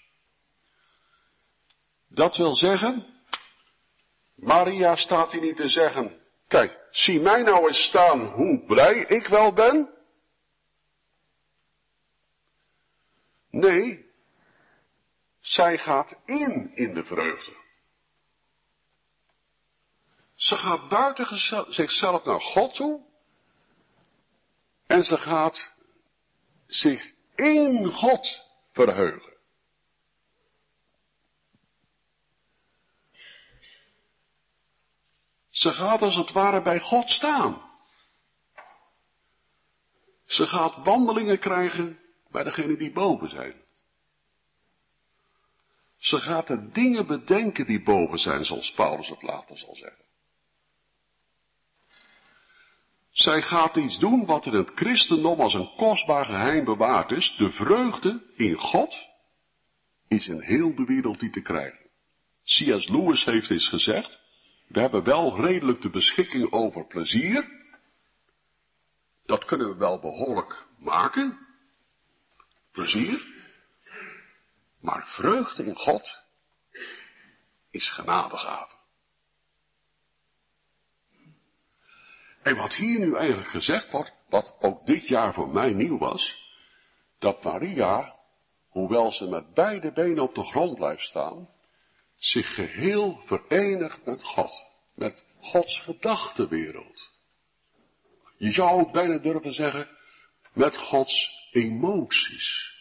Dat 2.10 2.36
wil 2.38 2.56
zeggen, 2.56 3.06
Maria 4.36 4.96
staat 4.96 5.32
hier 5.32 5.42
niet 5.42 5.56
te 5.56 5.68
zeggen, 5.68 6.22
kijk, 6.48 6.88
zie 6.92 7.20
mij 7.20 7.42
nou 7.42 7.68
eens 7.68 7.84
staan 7.84 8.26
hoe 8.26 8.66
blij 8.66 9.00
ik 9.00 9.28
wel 9.28 9.54
ben. 9.54 9.90
Nee, 13.50 14.06
zij 15.40 15.78
gaat 15.78 16.20
in 16.26 16.72
in 16.74 16.94
de 16.94 17.04
vreugde. 17.04 17.66
Ze 20.36 20.56
gaat 20.56 20.90
buiten 20.90 21.38
zichzelf 21.74 22.24
naar 22.24 22.42
God 22.42 22.76
toe. 22.76 23.06
En 24.88 25.04
ze 25.04 25.18
gaat 25.18 25.74
zich 26.68 27.12
in 27.36 27.86
God 27.86 28.44
verheugen. 28.72 29.37
Ze 35.58 35.74
gaat 35.74 36.02
als 36.02 36.16
het 36.16 36.32
ware 36.32 36.62
bij 36.62 36.80
God 36.80 37.10
staan. 37.10 37.62
Ze 40.26 40.48
gaat 40.48 40.84
wandelingen 40.84 41.40
krijgen 41.40 42.00
bij 42.32 42.44
degenen 42.44 42.78
die 42.78 42.92
boven 42.92 43.30
zijn. 43.30 43.54
Ze 45.98 46.20
gaat 46.20 46.48
de 46.48 46.70
dingen 46.72 47.08
bedenken 47.08 47.66
die 47.66 47.84
boven 47.84 48.18
zijn, 48.18 48.46
zoals 48.46 48.74
Paulus 48.74 49.10
het 49.10 49.22
later 49.22 49.58
zal 49.58 49.76
zeggen. 49.76 50.06
Zij 53.12 53.42
gaat 53.42 53.78
iets 53.78 54.00
doen 54.00 54.26
wat 54.26 54.46
in 54.46 54.54
het 54.54 54.72
christendom 54.76 55.42
als 55.42 55.54
een 55.54 55.74
kostbaar 55.76 56.26
geheim 56.26 56.66
bewaard 56.66 57.12
is. 57.12 57.36
De 57.38 57.52
vreugde 57.52 58.34
in 58.36 58.56
God 58.56 59.08
is 60.08 60.28
in 60.28 60.42
heel 60.42 60.76
de 60.76 60.86
wereld 60.86 61.20
die 61.20 61.30
te 61.30 61.42
krijgen. 61.42 61.90
C.S. 62.44 62.88
Lewis 62.88 63.26
heeft 63.26 63.50
eens 63.50 63.70
gezegd, 63.70 64.26
we 64.68 64.80
hebben 64.80 65.04
wel 65.04 65.42
redelijk 65.42 65.82
de 65.82 65.90
beschikking 65.90 66.52
over 66.52 66.86
plezier. 66.86 67.56
Dat 69.26 69.46
kunnen 69.46 69.70
we 69.70 69.76
wel 69.76 70.00
behoorlijk 70.00 70.68
maken. 70.78 71.48
Plezier. 72.72 73.26
Maar 74.80 75.08
vreugde 75.08 75.66
in 75.66 75.76
God 75.76 76.24
is 77.70 77.90
genadegave. 77.90 78.76
En 82.42 82.56
wat 82.56 82.74
hier 82.74 83.00
nu 83.00 83.16
eigenlijk 83.16 83.50
gezegd 83.50 83.92
wordt, 83.92 84.14
wat 84.30 84.58
ook 84.60 84.86
dit 84.86 85.08
jaar 85.08 85.34
voor 85.34 85.50
mij 85.50 85.74
nieuw 85.74 85.98
was, 85.98 86.46
dat 87.20 87.44
Maria, 87.44 88.16
hoewel 88.70 89.12
ze 89.12 89.28
met 89.28 89.54
beide 89.54 89.92
benen 89.92 90.24
op 90.24 90.36
de 90.36 90.44
grond 90.44 90.76
blijft 90.76 91.02
staan, 91.02 91.50
zich 92.18 92.54
geheel 92.54 93.22
verenigt 93.26 94.06
met 94.06 94.24
God, 94.24 94.52
met 94.94 95.26
Gods 95.40 95.80
gedachtenwereld. 95.80 97.12
Je 98.38 98.52
zou 98.52 98.80
ook 98.80 98.92
bijna 98.92 99.18
durven 99.18 99.54
zeggen, 99.54 99.90
met 100.54 100.78
Gods 100.78 101.30
emoties. 101.52 102.76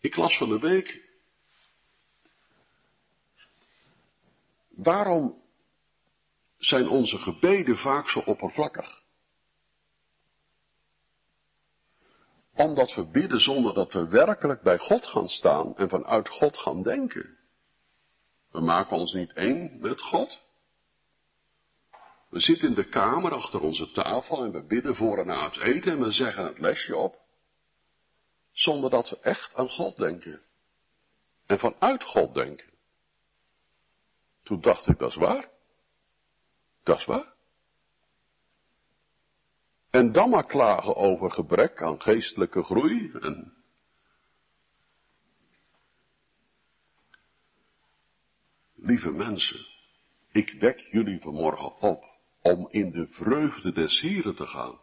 Ik 0.00 0.16
las 0.16 0.36
van 0.36 0.48
de 0.48 0.58
week 0.58 1.04
Waarom 4.76 5.42
zijn 6.56 6.88
onze 6.88 7.18
gebeden 7.18 7.76
vaak 7.76 8.08
zo 8.08 8.18
oppervlakkig? 8.18 9.03
Omdat 12.56 12.94
we 12.94 13.06
bidden 13.06 13.40
zonder 13.40 13.74
dat 13.74 13.92
we 13.92 14.08
werkelijk 14.08 14.62
bij 14.62 14.78
God 14.78 15.06
gaan 15.06 15.28
staan 15.28 15.76
en 15.76 15.88
vanuit 15.88 16.28
God 16.28 16.56
gaan 16.56 16.82
denken. 16.82 17.38
We 18.50 18.60
maken 18.60 18.96
ons 18.96 19.12
niet 19.12 19.32
één 19.32 19.78
met 19.80 20.00
God. 20.00 20.42
We 22.28 22.40
zitten 22.40 22.68
in 22.68 22.74
de 22.74 22.88
kamer 22.88 23.32
achter 23.32 23.60
onze 23.60 23.90
tafel 23.90 24.44
en 24.44 24.52
we 24.52 24.62
bidden 24.62 24.94
voor 24.94 25.18
en 25.18 25.26
na 25.26 25.44
het 25.44 25.60
eten 25.60 25.92
en 25.92 26.00
we 26.00 26.10
zeggen 26.10 26.44
het 26.44 26.58
lesje 26.58 26.96
op. 26.96 27.22
Zonder 28.52 28.90
dat 28.90 29.10
we 29.10 29.18
echt 29.20 29.54
aan 29.54 29.68
God 29.68 29.96
denken. 29.96 30.42
En 31.46 31.58
vanuit 31.58 32.04
God 32.04 32.34
denken. 32.34 32.72
Toen 34.42 34.60
dacht 34.60 34.86
ik, 34.86 34.98
dat 34.98 35.10
is 35.10 35.16
waar. 35.16 35.48
Dat 36.82 36.98
is 36.98 37.04
waar. 37.04 37.33
En 39.94 40.12
dan 40.12 40.30
maar 40.30 40.46
klagen 40.46 40.96
over 40.96 41.30
gebrek 41.30 41.82
aan 41.82 42.02
geestelijke 42.02 42.62
groei 42.62 43.12
Lieve 48.74 49.10
mensen, 49.10 49.66
ik 50.32 50.56
wek 50.58 50.78
jullie 50.78 51.20
vanmorgen 51.20 51.80
op 51.80 52.04
om 52.42 52.68
in 52.70 52.90
de 52.90 53.06
vreugde 53.06 53.72
des 53.72 54.00
Heren 54.00 54.36
te 54.36 54.46
gaan. 54.46 54.80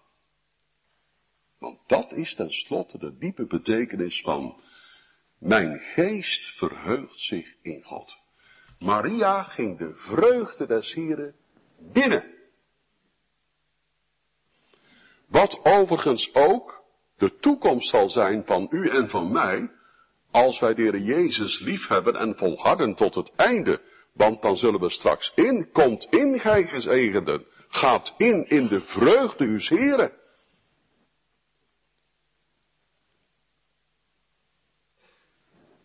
Want 1.58 1.80
dat 1.88 2.12
is 2.12 2.36
tenslotte 2.36 2.98
de 2.98 3.18
diepe 3.18 3.48
betekenis 3.48 4.22
van 4.22 4.62
mijn 5.38 5.80
geest 5.80 6.58
verheugt 6.58 7.20
zich 7.20 7.56
in 7.62 7.84
God. 7.84 8.18
Maria 8.80 9.44
ging 9.44 9.78
de 9.78 9.96
vreugde 9.96 10.66
des 10.66 10.94
Heren 10.94 11.36
binnen. 11.78 12.41
Wat 15.32 15.60
overigens 15.64 16.34
ook 16.34 16.84
de 17.18 17.38
toekomst 17.40 17.90
zal 17.90 18.10
zijn 18.10 18.46
van 18.46 18.68
u 18.70 18.90
en 18.90 19.10
van 19.10 19.32
mij, 19.32 19.72
als 20.32 20.60
wij 20.60 20.74
de 20.74 20.82
Heer 20.82 21.00
Jezus 21.00 21.60
liefhebben 21.60 22.16
en 22.16 22.38
volharden 22.38 22.96
tot 22.96 23.16
het 23.16 23.32
einde, 23.36 23.82
want 24.14 24.42
dan 24.42 24.58
zullen 24.58 24.80
we 24.80 24.90
straks 24.90 25.32
in, 25.36 25.70
komt 25.72 26.08
in 26.10 26.40
gij 26.40 26.64
gezegenden, 26.64 27.46
gaat 27.70 28.14
in 28.18 28.46
in 28.48 28.68
de 28.68 28.82
vreugde 28.82 29.46
uws 29.46 29.70
Heren. 29.70 30.20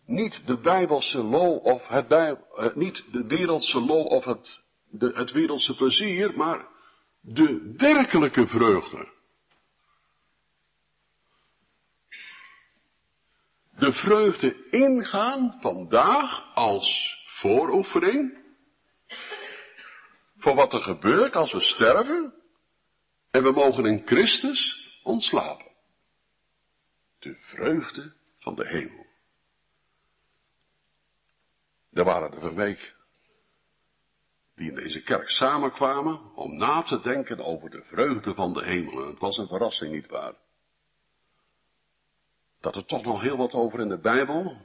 niet 0.07 0.41
de 0.45 0.59
bijbelse 0.59 1.23
lol 1.23 1.57
of 1.57 1.87
het, 1.87 2.11
eh, 2.11 2.75
niet 2.75 3.05
de 3.11 3.25
wereldse 3.27 3.79
lol 3.79 4.05
of 4.05 4.25
het, 4.25 4.61
de, 4.89 5.11
het 5.13 5.31
wereldse 5.31 5.75
plezier, 5.75 6.37
maar 6.37 6.67
de 7.21 7.73
werkelijke 7.77 8.47
vreugde. 8.47 9.15
De 13.77 13.93
vreugde 13.93 14.69
ingaan 14.69 15.57
vandaag 15.59 16.55
als 16.55 17.17
vooroefening 17.25 18.45
voor 20.37 20.55
wat 20.55 20.73
er 20.73 20.81
gebeurt 20.81 21.35
als 21.35 21.53
we 21.53 21.59
sterven 21.59 22.33
en 23.31 23.43
we 23.43 23.51
mogen 23.51 23.85
in 23.85 24.01
Christus 24.05 24.89
ontslapen. 25.03 25.71
De 27.19 27.35
vreugde 27.35 28.13
van 28.37 28.55
de 28.55 28.67
hemel. 28.67 29.05
Er 31.91 32.03
waren 32.03 32.31
er 32.31 32.43
een 32.43 32.55
week 32.55 32.95
die 34.55 34.69
in 34.69 34.75
deze 34.75 35.03
kerk 35.03 35.29
samenkwamen 35.29 36.35
om 36.35 36.57
na 36.57 36.81
te 36.81 37.01
denken 37.01 37.39
over 37.39 37.69
de 37.69 37.83
vreugde 37.83 38.33
van 38.33 38.53
de 38.53 38.63
hemel. 38.63 39.01
En 39.03 39.09
het 39.09 39.19
was 39.19 39.37
een 39.37 39.47
verrassing, 39.47 39.93
niet 39.93 40.07
waar? 40.07 40.35
Dat 42.61 42.75
er 42.75 42.85
toch 42.85 43.03
nog 43.03 43.21
heel 43.21 43.37
wat 43.37 43.53
over 43.53 43.79
in 43.79 43.89
de 43.89 43.99
Bijbel 43.99 44.57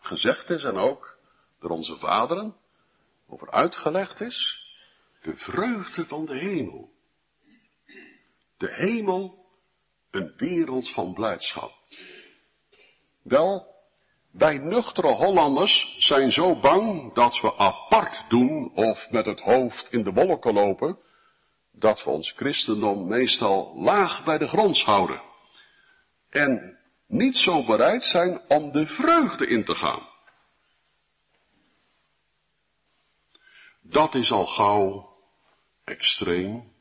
gezegd 0.00 0.50
is 0.50 0.64
en 0.64 0.76
ook 0.76 1.18
door 1.60 1.70
onze 1.70 1.96
vaderen 1.96 2.56
over 3.28 3.50
uitgelegd 3.50 4.20
is. 4.20 4.64
De 5.22 5.36
vreugde 5.36 6.06
van 6.06 6.24
de 6.24 6.36
hemel. 6.36 6.90
De 8.56 8.74
hemel, 8.74 9.46
een 10.10 10.32
wereld 10.36 10.90
van 10.90 11.14
blijdschap. 11.14 11.72
Wel, 13.22 13.70
Wij 14.30 14.58
nuchtere 14.58 15.12
Hollanders 15.12 15.96
zijn 15.98 16.32
zo 16.32 16.60
bang 16.60 17.14
dat 17.14 17.40
we 17.40 17.56
apart 17.56 18.24
doen 18.28 18.72
of 18.74 19.10
met 19.10 19.26
het 19.26 19.40
hoofd 19.40 19.92
in 19.92 20.02
de 20.02 20.12
wolken 20.12 20.54
lopen, 20.54 20.98
dat 21.72 22.04
we 22.04 22.10
ons 22.10 22.32
christendom 22.36 23.08
meestal 23.08 23.80
laag 23.80 24.24
bij 24.24 24.38
de 24.38 24.46
grond 24.46 24.82
houden. 24.82 25.22
En 26.28 26.78
niet 27.10 27.36
zo 27.36 27.64
bereid 27.64 28.04
zijn 28.04 28.40
om 28.48 28.72
de 28.72 28.86
vreugde 28.86 29.46
in 29.46 29.64
te 29.64 29.74
gaan. 29.74 30.08
Dat 33.80 34.14
is 34.14 34.32
al 34.32 34.46
gauw 34.46 35.16
extreem, 35.84 36.72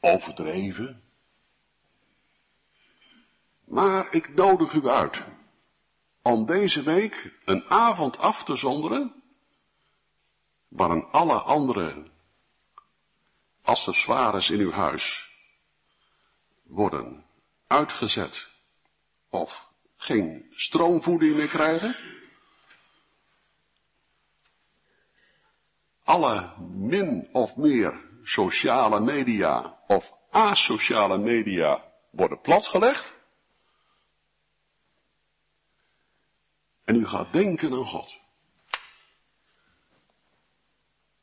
overdreven. 0.00 1.02
Maar 3.64 4.12
ik 4.12 4.34
nodig 4.34 4.72
u 4.72 4.88
uit 4.88 5.24
om 6.22 6.46
deze 6.46 6.82
week 6.82 7.32
een 7.44 7.70
avond 7.70 8.18
af 8.18 8.44
te 8.44 8.56
zonderen, 8.56 9.22
waarin 10.68 11.04
alle 11.04 11.40
andere 11.40 12.10
accessoires 13.62 14.50
in 14.50 14.58
uw 14.58 14.72
huis 14.72 15.30
worden 16.64 17.24
uitgezet 17.66 18.55
of 19.36 19.68
geen 19.96 20.46
stroomvoeding 20.50 21.36
meer 21.36 21.48
krijgen. 21.48 21.96
Alle 26.04 26.54
min 26.58 27.28
of 27.32 27.56
meer 27.56 28.04
sociale 28.22 29.00
media 29.00 29.78
of 29.86 30.12
asociale 30.30 31.18
media 31.18 31.92
worden 32.10 32.40
platgelegd. 32.40 33.16
En 36.84 36.96
u 36.96 37.06
gaat 37.06 37.32
denken 37.32 37.72
aan 37.72 37.84
God. 37.84 38.20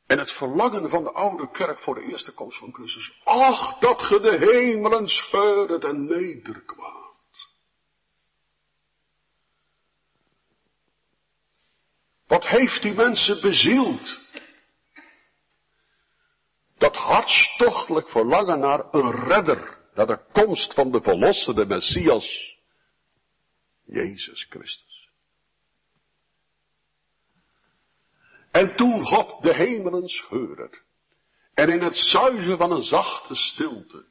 En 0.06 0.18
het 0.18 0.32
verlangen 0.32 0.90
van 0.90 1.04
de 1.04 1.12
oude 1.12 1.50
kerk 1.50 1.78
voor 1.78 1.94
de 1.94 2.02
eerste 2.02 2.32
komst 2.32 2.58
van 2.58 2.72
Christus. 2.72 3.20
Ach, 3.24 3.78
dat 3.78 4.02
ge 4.02 4.20
de 4.20 4.36
hemelen 4.36 5.08
scheuret 5.08 5.84
en 5.84 6.04
nederkwaad. 6.04 7.03
Wat 12.26 12.46
heeft 12.46 12.82
die 12.82 12.94
mensen 12.94 13.40
bezield? 13.40 14.20
Dat 16.78 16.96
hartstochtelijk 16.96 18.08
verlangen 18.08 18.58
naar 18.58 18.94
een 18.94 19.10
redder, 19.10 19.78
naar 19.94 20.06
de 20.06 20.20
komst 20.32 20.74
van 20.74 20.92
de 20.92 21.02
verlossende 21.02 21.66
Messias, 21.66 22.58
Jezus 23.84 24.46
Christus. 24.48 25.08
En 28.50 28.76
toen 28.76 29.04
God 29.04 29.42
de 29.42 29.54
hemelen 29.54 30.08
scheurde. 30.08 30.82
En 31.54 31.68
in 31.68 31.82
het 31.82 31.96
zuizen 31.96 32.58
van 32.58 32.70
een 32.70 32.82
zachte 32.82 33.34
stilte. 33.34 34.06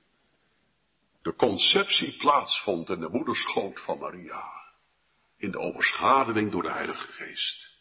De 1.21 1.35
conceptie 1.35 2.17
plaatsvond 2.17 2.89
in 2.89 2.99
de 2.99 3.09
moederschoot 3.09 3.79
van 3.79 3.99
Maria. 3.99 4.43
In 5.37 5.51
de 5.51 5.59
overschaduwing 5.59 6.51
door 6.51 6.63
de 6.63 6.71
Heilige 6.71 7.11
Geest. 7.11 7.72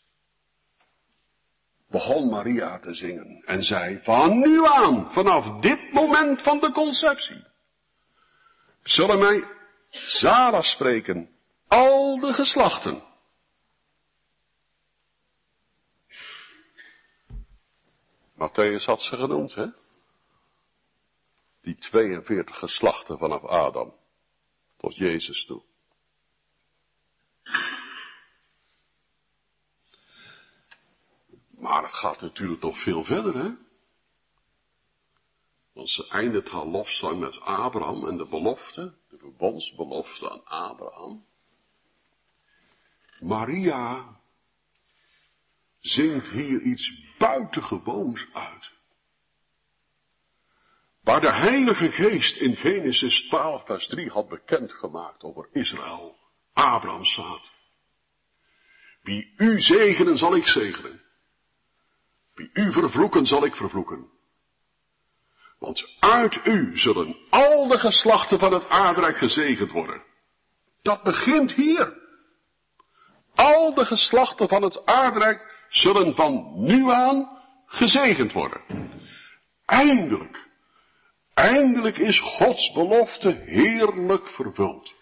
Begon 1.93 2.29
Maria 2.29 2.79
te 2.79 2.95
zingen 2.95 3.43
en 3.45 3.63
zei 3.63 3.99
van 4.03 4.39
nu 4.39 4.67
aan, 4.67 5.13
vanaf 5.13 5.61
dit 5.61 5.93
moment 5.93 6.43
van 6.43 6.61
de 6.61 6.73
conceptie. 6.73 7.45
Zullen 8.83 9.19
mij 9.19 9.49
zalig 9.91 10.65
spreken, 10.65 11.31
al 11.69 12.21
de 12.21 12.33
geslachten. 12.33 13.03
Matthäus 18.35 18.85
had 18.85 19.03
ze 19.03 19.17
genoemd, 19.17 19.55
hè? 19.55 19.67
Die 21.61 21.77
42 21.77 22.59
geslachten 22.59 23.19
vanaf 23.19 23.45
Adam 23.45 23.95
tot 24.77 24.97
Jezus 24.97 25.45
toe. 25.45 25.63
Maar 31.63 31.83
het 31.83 31.95
gaat 31.95 32.21
natuurlijk 32.21 32.63
nog 32.63 32.79
veel 32.83 33.05
verder, 33.05 33.35
hè? 33.35 33.51
Want 35.73 35.89
ze 35.89 36.09
eindigt 36.09 36.49
haar 36.49 36.67
lofzang 36.67 37.21
met 37.21 37.41
Abraham 37.41 38.09
en 38.09 38.17
de 38.17 38.27
belofte, 38.27 38.95
de 39.09 39.19
verbondsbelofte 39.19 40.31
aan 40.31 40.45
Abraham. 40.45 41.27
Maria 43.21 44.17
zingt 45.79 46.29
hier 46.29 46.61
iets 46.61 46.93
buitengewoons 47.19 48.27
uit. 48.33 48.73
Waar 51.03 51.21
de 51.21 51.33
Heilige 51.33 51.91
Geest 51.91 52.37
in 52.37 52.57
Genesis 52.57 53.23
12, 53.29 53.65
vers 53.65 53.87
3 53.87 54.11
had 54.11 54.29
bekendgemaakt 54.29 55.23
over 55.23 55.49
Israël, 55.53 56.19
Abraham's 56.53 57.15
zaad. 57.15 57.51
Wie 59.03 59.35
u 59.37 59.61
zegenen 59.61 60.19
zal 60.19 60.37
ik 60.37 60.47
zegenen. 60.47 61.11
Wie 62.35 62.51
u 62.53 62.73
vervloeken 62.73 63.27
zal 63.27 63.45
ik 63.45 63.57
vervloeken. 63.57 64.11
Want 65.59 65.97
uit 66.01 66.41
u 66.45 66.79
zullen 66.79 67.17
al 67.31 67.69
de 67.69 67.79
geslachten 67.79 68.39
van 68.39 68.53
het 68.53 68.69
aardrijk 68.69 69.17
gezegend 69.17 69.71
worden. 69.71 70.03
Dat 70.83 71.03
begint 71.03 71.53
hier. 71.53 72.01
Al 73.35 73.75
de 73.75 73.85
geslachten 73.85 74.49
van 74.49 74.63
het 74.63 74.87
aardrijk 74.87 75.67
zullen 75.69 76.15
van 76.15 76.53
nu 76.57 76.91
aan 76.91 77.39
gezegend 77.67 78.33
worden. 78.33 78.91
Eindelijk, 79.67 80.49
eindelijk 81.35 81.99
is 81.99 82.21
Gods 82.21 82.73
belofte 82.73 83.43
heerlijk 83.45 84.29
vervuld. 84.29 84.95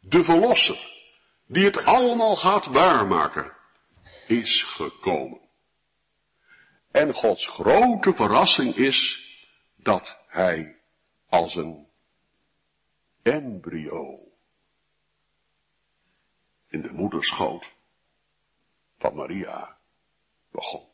De 0.00 0.24
Verlosser, 0.24 0.92
die 1.46 1.64
het 1.64 1.84
allemaal 1.84 2.36
gaat 2.36 2.66
waarmaken, 2.66 3.56
is 4.26 4.62
gekomen. 4.62 5.49
En 6.90 7.14
Gods 7.14 7.46
grote 7.46 8.12
verrassing 8.12 8.74
is 8.74 9.28
dat 9.76 10.18
Hij 10.26 10.80
als 11.28 11.54
een 11.54 11.88
embryo 13.22 14.30
in 16.68 16.80
de 16.80 16.92
moederschoot 16.92 17.72
van 18.98 19.14
Maria 19.14 19.76
begon. 20.50 20.88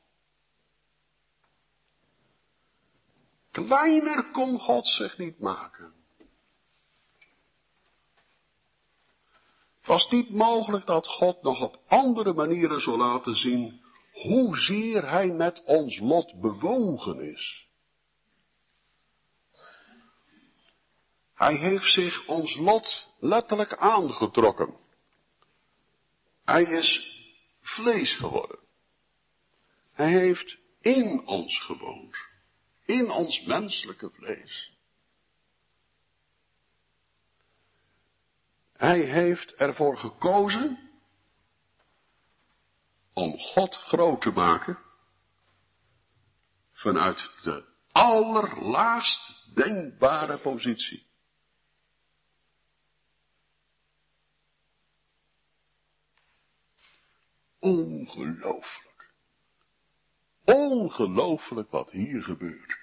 Kleiner 3.51 4.31
kon 4.31 4.59
God 4.59 4.87
zich 4.87 5.19
niet 5.19 5.39
maken. 5.39 5.95
Het 9.77 9.87
was 9.87 10.11
niet 10.11 10.31
mogelijk 10.31 10.87
dat 10.87 11.07
God 11.07 11.43
nog 11.43 11.61
op 11.61 11.81
andere 11.87 12.33
manieren 12.33 12.81
zou 12.81 12.97
laten 12.97 13.37
zien 13.37 13.85
hoezeer 14.23 15.11
Hij 15.11 15.31
met 15.31 15.63
ons 15.65 15.99
lot 15.99 16.41
bewogen 16.41 17.21
is. 17.21 17.69
Hij 21.35 21.57
heeft 21.57 21.93
zich 21.93 22.27
ons 22.27 22.57
lot 22.57 23.15
letterlijk 23.21 23.77
aangetrokken. 23.77 24.77
Hij 26.45 26.63
is 26.63 27.17
vlees 27.61 28.17
geworden. 28.17 28.59
Hij 29.93 30.11
heeft 30.11 30.59
in 30.81 31.27
ons 31.27 31.61
gewoond. 31.61 32.17
In 32.85 33.11
ons 33.11 33.45
menselijke 33.45 34.11
vlees. 34.11 34.73
Hij 38.73 39.01
heeft 39.01 39.55
ervoor 39.55 39.97
gekozen 39.97 40.86
om 43.17 43.39
God 43.39 43.75
groot 43.75 44.21
te 44.21 44.31
maken 44.31 44.79
vanuit 46.73 47.43
de 47.43 47.65
allerlaagst 47.93 49.55
denkbare 49.55 50.39
positie. 50.39 51.07
Ongelooflijk. 57.59 59.13
Ongelooflijk 60.45 61.71
wat 61.71 61.91
hier 61.91 62.23
gebeurt. 62.23 62.79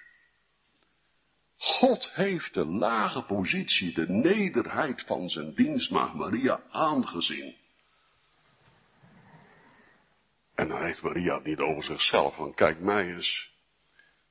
God 1.56 2.12
heeft 2.14 2.54
de 2.54 2.66
lage 2.66 3.24
positie, 3.24 3.94
de 3.94 4.10
nederheid 4.10 5.02
van 5.02 5.30
zijn 5.30 5.54
dienstmaag 5.54 6.14
Maria 6.14 6.64
aangezien. 6.70 7.63
En 10.64 10.70
dan 10.70 10.84
heeft 10.84 11.02
Maria 11.02 11.36
het 11.36 11.44
niet 11.44 11.60
over 11.60 11.84
zichzelf, 11.84 12.36
van 12.36 12.54
kijk 12.54 12.80
mij 12.80 13.16
eens. 13.16 13.52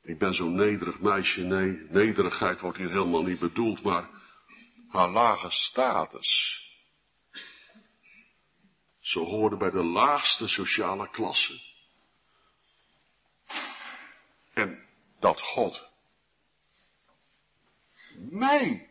Ik 0.03 0.19
ben 0.19 0.35
zo'n 0.35 0.55
nederig 0.55 1.01
meisje, 1.01 1.43
nee, 1.43 1.87
nederigheid 1.89 2.61
wordt 2.61 2.79
hier 2.79 2.91
helemaal 2.91 3.23
niet 3.23 3.39
bedoeld, 3.39 3.83
maar 3.83 4.09
haar 4.89 5.11
lage 5.11 5.51
status 5.51 6.61
Ze 8.99 9.19
hoorden 9.19 9.59
bij 9.59 9.71
de 9.71 9.83
laagste 9.83 10.49
sociale 10.49 11.11
klasse. 11.11 11.61
En 14.55 14.87
dat 15.21 15.41
God 15.41 15.93
mij 18.31 18.91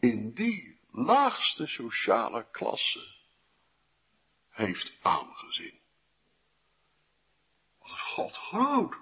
in 0.00 0.34
die 0.34 0.80
laagste 0.90 1.66
sociale 1.66 2.48
klasse 2.50 3.16
heeft 4.48 4.92
aangezien. 5.02 5.77
God 8.18 8.36
groot? 8.36 8.94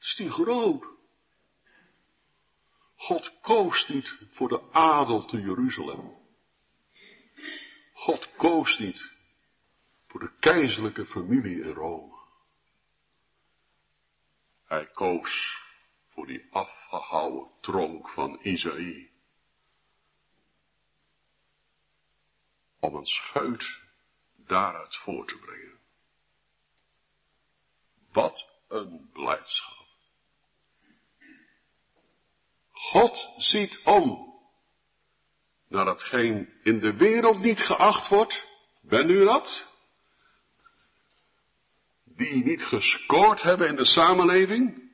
Is 0.00 0.14
die 0.14 0.30
groot. 0.30 0.84
God 2.96 3.40
koos 3.40 3.88
niet 3.88 4.18
voor 4.30 4.48
de 4.48 4.72
adel 4.72 5.24
te 5.24 5.40
Jeruzalem. 5.40 6.14
God 7.92 8.36
koos 8.36 8.78
niet 8.78 9.10
voor 10.06 10.20
de 10.20 10.32
keizerlijke 10.38 11.06
familie 11.06 11.62
in 11.62 11.72
Rome. 11.72 12.14
Hij 14.64 14.86
koos 14.86 15.62
voor 16.08 16.26
die 16.26 16.46
afgehouwen 16.50 17.50
tronk 17.60 18.08
van 18.08 18.38
Isaïe. 18.42 19.10
Om 22.80 22.94
een 22.94 23.06
scheut 23.06 23.80
daaruit 24.36 24.96
voor 24.96 25.26
te 25.26 25.38
brengen. 25.38 25.75
Wat 28.16 28.48
een 28.68 29.10
blijdschap. 29.12 29.86
God 32.70 33.32
ziet 33.36 33.80
om 33.84 34.34
naar 35.68 35.86
hetgeen 35.86 36.60
in 36.62 36.78
de 36.80 36.96
wereld 36.96 37.38
niet 37.38 37.58
geacht 37.58 38.08
wordt. 38.08 38.46
Ben 38.80 39.08
u 39.08 39.24
dat? 39.24 39.68
Die 42.04 42.44
niet 42.44 42.64
gescoord 42.64 43.42
hebben 43.42 43.68
in 43.68 43.76
de 43.76 43.84
samenleving? 43.84 44.92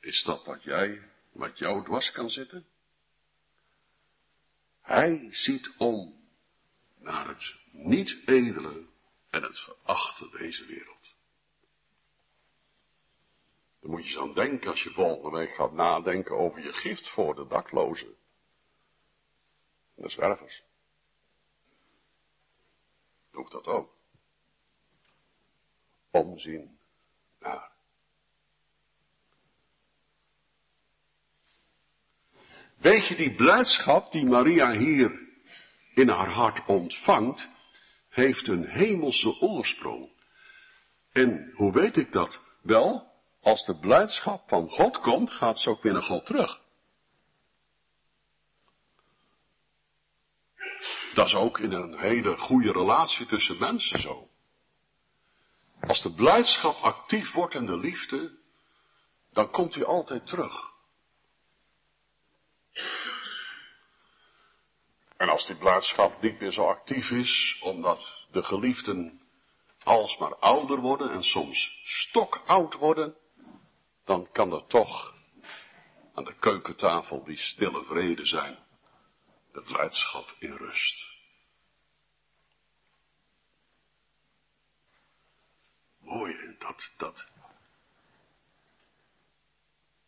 Is 0.00 0.22
dat 0.22 0.44
wat 0.44 0.62
jij, 0.62 1.10
wat 1.32 1.58
jou 1.58 1.84
dwars 1.84 2.10
kan 2.10 2.28
zitten? 2.28 2.66
Hij 4.82 5.28
ziet 5.30 5.74
om 5.76 6.28
naar 6.98 7.28
het 7.28 7.54
niet 7.70 8.22
edele 8.26 8.86
en 9.30 9.42
het 9.42 9.60
verachte 9.60 10.28
deze 10.38 10.66
wereld. 10.66 11.17
Dan 13.80 13.90
moet 13.90 14.08
je 14.08 14.08
eens 14.08 14.28
aan 14.28 14.34
denken 14.34 14.70
als 14.70 14.82
je 14.82 14.90
volgende 14.90 15.38
week 15.38 15.54
gaat 15.54 15.72
nadenken 15.72 16.36
over 16.36 16.62
je 16.62 16.72
gift 16.72 17.10
voor 17.10 17.34
de 17.34 17.46
daklozen. 17.46 18.16
En 19.96 20.02
de 20.02 20.08
zwervers. 20.08 20.62
Doe 23.30 23.50
dat 23.50 23.66
ook. 23.66 23.96
Omzien 26.10 26.78
naar. 27.38 27.72
Weet 32.76 33.06
je 33.06 33.16
die 33.16 33.34
blijdschap 33.34 34.12
die 34.12 34.24
Maria 34.24 34.72
hier 34.72 35.26
in 35.94 36.08
haar 36.08 36.28
hart 36.28 36.66
ontvangt, 36.66 37.48
heeft 38.08 38.48
een 38.48 38.64
hemelse 38.64 39.40
oorsprong. 39.40 40.10
En 41.12 41.52
hoe 41.54 41.72
weet 41.72 41.96
ik 41.96 42.12
dat? 42.12 42.40
Wel, 42.62 43.07
als 43.48 43.64
de 43.64 43.78
blijdschap 43.78 44.48
van 44.48 44.68
God 44.68 45.00
komt, 45.00 45.30
gaat 45.30 45.58
ze 45.58 45.70
ook 45.70 45.82
weer 45.82 45.92
naar 45.92 46.02
God 46.02 46.26
terug. 46.26 46.60
Dat 51.14 51.26
is 51.26 51.34
ook 51.34 51.58
in 51.58 51.72
een 51.72 51.98
hele 51.98 52.36
goede 52.36 52.72
relatie 52.72 53.26
tussen 53.26 53.58
mensen 53.58 54.00
zo. 54.00 54.28
Als 55.80 56.02
de 56.02 56.14
blijdschap 56.14 56.76
actief 56.76 57.32
wordt 57.32 57.54
in 57.54 57.66
de 57.66 57.76
liefde, 57.76 58.38
dan 59.32 59.50
komt 59.50 59.74
hij 59.74 59.84
altijd 59.84 60.26
terug. 60.26 60.70
En 65.16 65.28
als 65.28 65.46
die 65.46 65.56
blijdschap 65.56 66.22
niet 66.22 66.40
meer 66.40 66.52
zo 66.52 66.68
actief 66.68 67.10
is, 67.10 67.58
omdat 67.60 68.26
de 68.30 68.42
geliefden 68.42 69.22
alsmaar 69.82 70.36
ouder 70.36 70.80
worden 70.80 71.10
en 71.10 71.22
soms 71.22 71.80
stokoud 71.84 72.74
worden, 72.74 73.16
dan 74.08 74.30
kan 74.32 74.52
er 74.52 74.66
toch 74.66 75.14
aan 76.14 76.24
de 76.24 76.38
keukentafel 76.38 77.24
die 77.24 77.36
stille 77.36 77.84
vrede 77.84 78.26
zijn, 78.26 78.58
de 79.52 79.62
blijdschap 79.62 80.36
in 80.38 80.52
rust. 80.52 81.06
Mooi, 85.98 86.56
dat, 86.58 86.90
dat, 86.96 87.30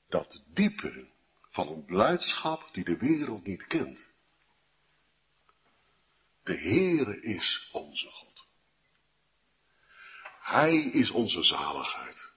dat 0.09 0.43
diepe 0.47 1.09
van 1.51 1.69
een 1.69 1.85
blijdschap 1.85 2.69
die 2.73 2.85
de 2.85 2.97
wereld 2.97 3.47
niet 3.47 3.67
kent. 3.67 4.11
De 6.43 6.57
Heere 6.57 7.23
is 7.23 7.69
onze 7.73 8.11
God. 8.11 8.49
Hij 10.41 10.77
is 10.77 11.11
onze 11.11 11.43
zaligheid. 11.43 12.30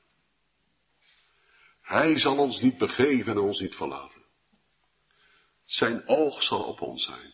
Hij 1.93 2.19
zal 2.19 2.37
ons 2.37 2.61
niet 2.61 2.77
begeven 2.77 3.31
en 3.31 3.39
ons 3.39 3.59
niet 3.59 3.75
verlaten. 3.75 4.21
Zijn 5.65 6.07
oog 6.07 6.43
zal 6.43 6.63
op 6.63 6.81
ons 6.81 7.05
zijn. 7.05 7.33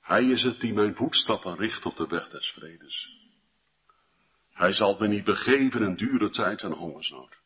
Hij 0.00 0.24
is 0.24 0.42
het 0.42 0.60
die 0.60 0.72
mijn 0.72 0.94
voetstappen 0.94 1.56
richt 1.56 1.86
op 1.86 1.96
de 1.96 2.06
weg 2.06 2.28
des 2.30 2.50
vredes. 2.50 3.10
Hij 4.52 4.72
zal 4.72 4.96
me 4.98 5.08
niet 5.08 5.24
begeven 5.24 5.82
in 5.82 5.94
dure 5.94 6.30
tijd 6.30 6.62
en 6.62 6.72
hongersnood. 6.72 7.36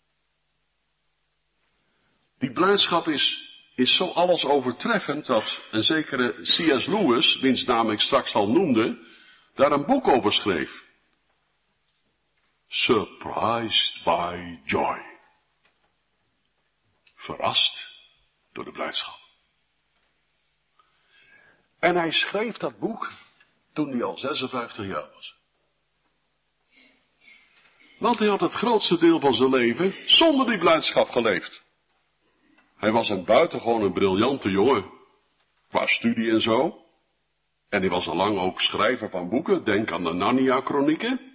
Die 2.38 2.52
blijdschap 2.52 3.08
is 3.08 3.50
is 3.74 3.96
zo 3.96 4.06
alles 4.06 4.44
overtreffend 4.44 5.26
dat 5.26 5.62
een 5.70 5.82
zekere 5.82 6.32
C.S. 6.32 6.86
Lewis, 6.86 7.40
wiens 7.40 7.64
naam 7.64 7.90
ik 7.90 8.00
straks 8.00 8.34
al 8.34 8.48
noemde, 8.48 9.06
daar 9.54 9.72
een 9.72 9.86
boek 9.86 10.08
over 10.08 10.32
schreef. 10.32 10.84
Surprised 12.68 14.04
by 14.04 14.58
joy. 14.64 15.11
Verrast 17.22 17.86
door 18.52 18.64
de 18.64 18.70
blijdschap. 18.70 19.18
En 21.78 21.96
hij 21.96 22.12
schreef 22.12 22.56
dat 22.56 22.78
boek 22.78 23.12
toen 23.72 23.90
hij 23.90 24.02
al 24.02 24.18
56 24.18 24.86
jaar 24.86 25.10
was. 25.14 25.36
Want 27.98 28.18
hij 28.18 28.28
had 28.28 28.40
het 28.40 28.52
grootste 28.52 28.98
deel 28.98 29.20
van 29.20 29.34
zijn 29.34 29.50
leven 29.50 29.94
zonder 30.04 30.46
die 30.46 30.58
blijdschap 30.58 31.10
geleefd. 31.10 31.62
Hij 32.76 32.92
was 32.92 33.08
een 33.08 33.24
buitengewoon 33.24 33.82
een 33.82 33.92
briljante 33.92 34.50
jongen, 34.50 34.90
qua 35.68 35.86
studie 35.86 36.30
en 36.30 36.40
zo. 36.40 36.84
En 37.68 37.80
hij 37.80 37.90
was 37.90 38.06
al 38.06 38.16
lang 38.16 38.38
ook 38.38 38.60
schrijver 38.60 39.10
van 39.10 39.28
boeken, 39.28 39.64
denk 39.64 39.92
aan 39.92 40.04
de 40.04 40.12
Narnia-chronieken. 40.12 41.31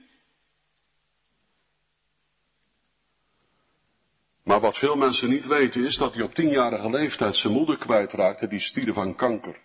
Maar 4.47 4.60
wat 4.60 4.77
veel 4.77 4.95
mensen 4.95 5.29
niet 5.29 5.45
weten 5.45 5.86
is 5.86 5.97
dat 5.97 6.13
hij 6.13 6.23
op 6.23 6.33
tienjarige 6.33 6.89
leeftijd 6.89 7.36
zijn 7.36 7.53
moeder 7.53 7.77
kwijtraakte, 7.77 8.47
die 8.47 8.60
stierf 8.60 8.93
van 8.93 9.15
kanker. 9.15 9.62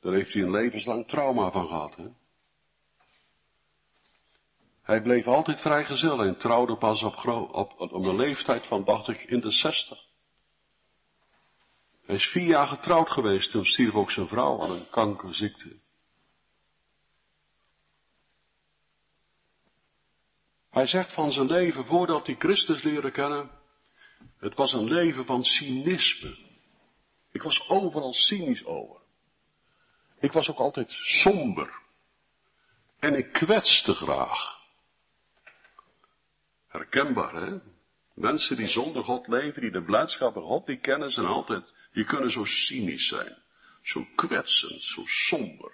Daar 0.00 0.12
heeft 0.12 0.32
hij 0.32 0.42
een 0.42 0.50
levenslang 0.50 1.06
trauma 1.06 1.50
van 1.50 1.66
gehad. 1.66 1.96
Hè? 1.96 2.06
Hij 4.82 5.02
bleef 5.02 5.26
altijd 5.26 5.60
vrijgezel 5.60 6.22
en 6.22 6.38
trouwde 6.38 6.76
pas 6.76 7.02
op, 7.02 7.26
op, 7.52 7.80
op 7.92 8.04
de 8.04 8.14
leeftijd 8.14 8.66
van, 8.66 8.84
dacht 8.84 9.08
ik, 9.08 9.22
in 9.22 9.40
de 9.40 9.50
zestig. 9.50 9.98
Hij 12.06 12.14
is 12.14 12.26
vier 12.26 12.46
jaar 12.46 12.66
getrouwd 12.66 13.10
geweest, 13.10 13.50
toen 13.50 13.64
stierf 13.64 13.94
ook 13.94 14.10
zijn 14.10 14.28
vrouw 14.28 14.62
aan 14.62 14.70
een 14.70 14.90
kankerziekte. 14.90 15.76
Hij 20.70 20.86
zegt 20.86 21.12
van 21.12 21.32
zijn 21.32 21.46
leven 21.46 21.84
voordat 21.84 22.26
hij 22.26 22.36
Christus 22.38 22.82
leerde 22.82 23.10
kennen, 23.10 23.50
het 24.38 24.54
was 24.54 24.72
een 24.72 24.88
leven 24.88 25.24
van 25.24 25.44
cynisme. 25.44 26.36
Ik 27.32 27.42
was 27.42 27.68
overal 27.68 28.12
cynisch 28.12 28.64
over. 28.64 29.00
Ik 30.20 30.32
was 30.32 30.50
ook 30.50 30.58
altijd 30.58 30.90
somber. 30.90 31.82
En 32.98 33.14
ik 33.14 33.32
kwetste 33.32 33.94
graag. 33.94 34.58
Herkenbaar, 36.68 37.34
hè? 37.34 37.58
Mensen 38.14 38.56
die 38.56 38.66
zonder 38.66 39.04
God 39.04 39.26
leven, 39.26 39.60
die 39.62 39.70
de 39.70 39.84
blijdschap 39.84 40.32
van 40.32 40.42
God 40.42 40.66
die 40.66 40.78
kennen, 40.78 41.10
zijn 41.10 41.26
altijd, 41.26 41.74
die 41.92 42.04
kunnen 42.04 42.30
zo 42.30 42.44
cynisch 42.44 43.08
zijn. 43.08 43.42
Zo 43.82 44.06
kwetsend, 44.14 44.82
zo 44.82 45.02
somber. 45.04 45.72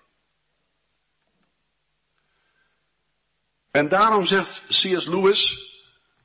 En 3.74 3.88
daarom 3.88 4.26
zegt 4.26 4.62
C.S. 4.66 5.06
Lewis, 5.06 5.70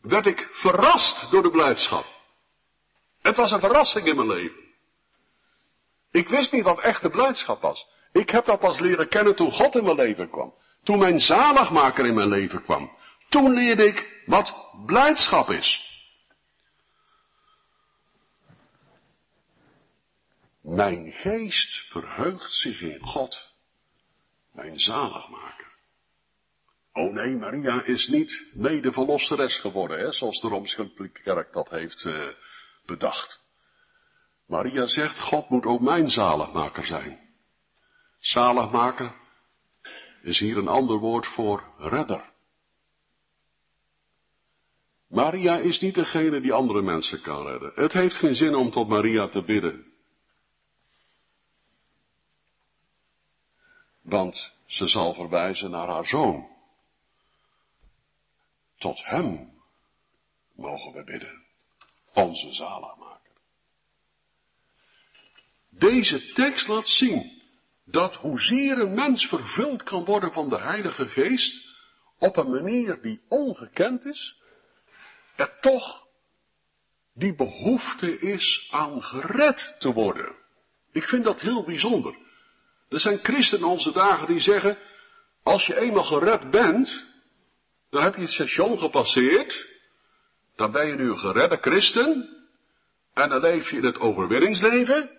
werd 0.02 0.26
ik 0.26 0.50
verrast 0.52 1.32
door 1.32 1.42
de 1.44 1.50
blijdschap. 1.50 2.06
Het 3.22 3.36
was 3.36 3.52
een 3.52 3.60
verrassing 3.60 4.06
in 4.06 4.16
mijn 4.16 4.28
leven. 4.28 4.64
Ik 6.12 6.28
wist 6.28 6.52
niet 6.52 6.64
wat 6.64 6.80
echte 6.80 7.10
blijdschap 7.10 7.62
was. 7.62 7.88
Ik 8.12 8.30
heb 8.30 8.46
dat 8.46 8.60
pas 8.60 8.80
leren 8.80 9.10
kennen 9.10 9.36
toen 9.36 9.52
God 9.52 9.76
in 9.76 9.84
mijn 9.84 9.96
leven 9.96 10.30
kwam. 10.30 10.54
Toen 10.84 11.00
mijn 11.00 11.20
zaligmaker 11.20 12.06
in 12.06 12.14
mijn 12.14 12.30
leven 12.30 12.64
kwam. 12.64 12.98
Toen 13.30 13.54
leerde 13.54 13.86
ik 13.86 14.24
wat 14.26 14.54
blijdschap 14.86 15.50
is. 15.50 15.88
Mijn 20.62 21.12
geest 21.12 21.90
verheugt 21.90 22.54
zich 22.54 22.82
in 22.82 23.00
God, 23.00 23.54
mijn 24.52 24.80
zaligmaker. 24.80 25.69
Oh 26.94 27.14
nee, 27.14 27.36
Maria 27.36 27.84
is 27.84 28.08
niet 28.08 28.52
medeverlosseres 28.54 29.60
geworden, 29.60 30.00
hè, 30.00 30.12
zoals 30.12 30.42
de 30.42 30.48
Rooms-Katholieke 30.48 31.22
Kerk 31.22 31.54
dat 31.54 31.70
heeft 31.70 32.04
uh, 32.04 32.28
bedacht. 32.86 33.42
Maria 34.48 34.86
zegt, 34.86 35.20
God 35.20 35.50
moet 35.50 35.66
ook 35.66 35.82
mijn 35.82 36.10
zaligmaker 36.10 36.86
zijn. 36.86 37.20
Zaligmaker 38.20 39.16
is 40.22 40.40
hier 40.40 40.58
een 40.58 40.68
ander 40.68 40.98
woord 40.98 41.28
voor 41.28 41.74
redder. 41.78 42.34
Maria 45.08 45.58
is 45.58 45.80
niet 45.80 45.96
degene 45.96 46.42
die 46.42 46.54
andere 46.54 46.82
mensen 46.82 47.22
kan 47.22 47.48
redden. 47.48 47.72
Het 47.76 47.94
heeft 47.94 48.16
geen 48.16 48.36
zin 48.36 48.56
om 48.56 48.72
tot 48.72 48.88
Maria 48.88 49.28
te 49.28 49.44
bidden. 49.44 49.94
Want 54.02 54.54
ze 54.66 54.88
zal 54.88 55.14
verwijzen 55.14 55.72
naar 55.72 55.88
haar 55.88 56.06
zoon. 56.06 56.59
Tot 58.80 59.06
hem 59.06 59.52
mogen 60.56 60.94
we 60.94 61.04
bidden, 61.04 61.46
onze 62.14 62.54
zaligmaker. 62.54 63.34
Deze 65.70 66.34
tekst 66.34 66.68
laat 66.68 66.90
zien 66.90 67.42
dat 67.86 68.16
hoezeer 68.16 68.80
een 68.80 68.94
mens 68.94 69.26
vervuld 69.28 69.84
kan 69.84 70.06
worden 70.06 70.34
van 70.34 70.50
de 70.50 70.60
Heilige 70.60 71.08
Geest, 71.08 71.68
op 72.18 72.38
een 72.38 72.50
manier 72.50 73.02
die 73.02 73.22
ongekend 73.28 74.06
is, 74.06 74.42
er 75.36 75.60
toch 75.60 76.08
die 77.14 77.36
behoefte 77.36 78.20
is 78.20 78.68
aan 78.72 79.04
gered 79.04 79.76
te 79.80 79.94
worden. 79.94 80.36
Ik 80.92 81.04
vind 81.04 81.24
dat 81.24 81.42
heel 81.42 81.64
bijzonder. 81.64 82.18
Er 82.90 83.00
zijn 83.00 83.20
christenen 83.22 83.68
onze 83.68 83.92
dagen 83.92 84.28
die 84.28 84.40
zeggen, 84.40 84.78
als 85.44 85.66
je 85.66 85.76
eenmaal 85.80 86.04
gered 86.04 86.50
bent, 86.50 87.09
dan 87.90 88.04
heb 88.04 88.16
je 88.16 88.22
het 88.22 88.30
station 88.30 88.78
gepasseerd, 88.78 89.68
dan 90.56 90.72
ben 90.72 90.88
je 90.88 90.96
nu 90.96 91.10
een 91.10 91.20
geredde 91.20 91.58
christen, 91.62 92.38
en 93.14 93.30
dan 93.30 93.42
leef 93.42 93.70
je 93.70 93.78
in 93.78 93.86
het 93.86 94.00
overwinningsleven, 94.00 95.10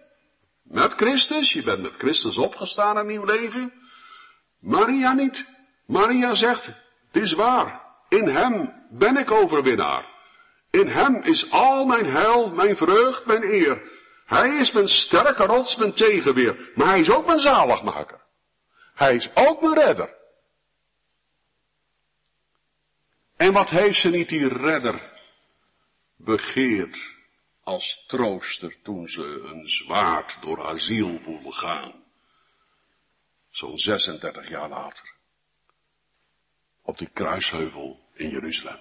met 0.62 0.94
Christus, 0.94 1.52
je 1.52 1.62
bent 1.62 1.82
met 1.82 1.96
Christus 1.96 2.38
opgestaan 2.38 2.96
een 2.96 3.06
nieuw 3.06 3.24
leven. 3.24 3.72
Maria 4.60 5.12
niet. 5.12 5.46
Maria 5.86 6.34
zegt, 6.34 6.66
het 7.12 7.22
is 7.22 7.32
waar, 7.32 7.82
in 8.08 8.28
hem 8.28 8.72
ben 8.90 9.16
ik 9.16 9.30
overwinnaar. 9.30 10.06
In 10.70 10.88
hem 10.88 11.22
is 11.22 11.50
al 11.50 11.84
mijn 11.84 12.06
heil, 12.06 12.50
mijn 12.50 12.76
vreugd, 12.76 13.26
mijn 13.26 13.42
eer. 13.42 13.82
Hij 14.26 14.50
is 14.50 14.72
mijn 14.72 14.88
sterke 14.88 15.44
rots, 15.44 15.76
mijn 15.76 15.92
tegenweer. 15.92 16.70
Maar 16.74 16.86
hij 16.86 17.00
is 17.00 17.10
ook 17.10 17.26
mijn 17.26 17.38
zaligmaker. 17.38 18.20
Hij 18.94 19.14
is 19.14 19.30
ook 19.34 19.60
mijn 19.60 19.74
redder. 19.74 20.19
En 23.40 23.52
wat 23.52 23.70
heeft 23.70 24.00
ze 24.00 24.08
niet 24.08 24.28
die 24.28 24.48
redder 24.48 25.20
begeerd 26.16 27.14
als 27.62 28.04
trooster 28.06 28.82
toen 28.82 29.08
ze 29.08 29.22
een 29.22 29.68
zwaard 29.68 30.42
door 30.42 30.62
haar 30.62 30.80
ziel 30.80 31.20
voelde 31.22 31.52
gaan. 31.52 32.04
Zo'n 33.50 33.78
36 33.78 34.48
jaar 34.48 34.68
later. 34.68 35.14
Op 36.82 36.98
die 36.98 37.10
kruisheuvel 37.10 38.00
in 38.12 38.28
Jeruzalem. 38.28 38.80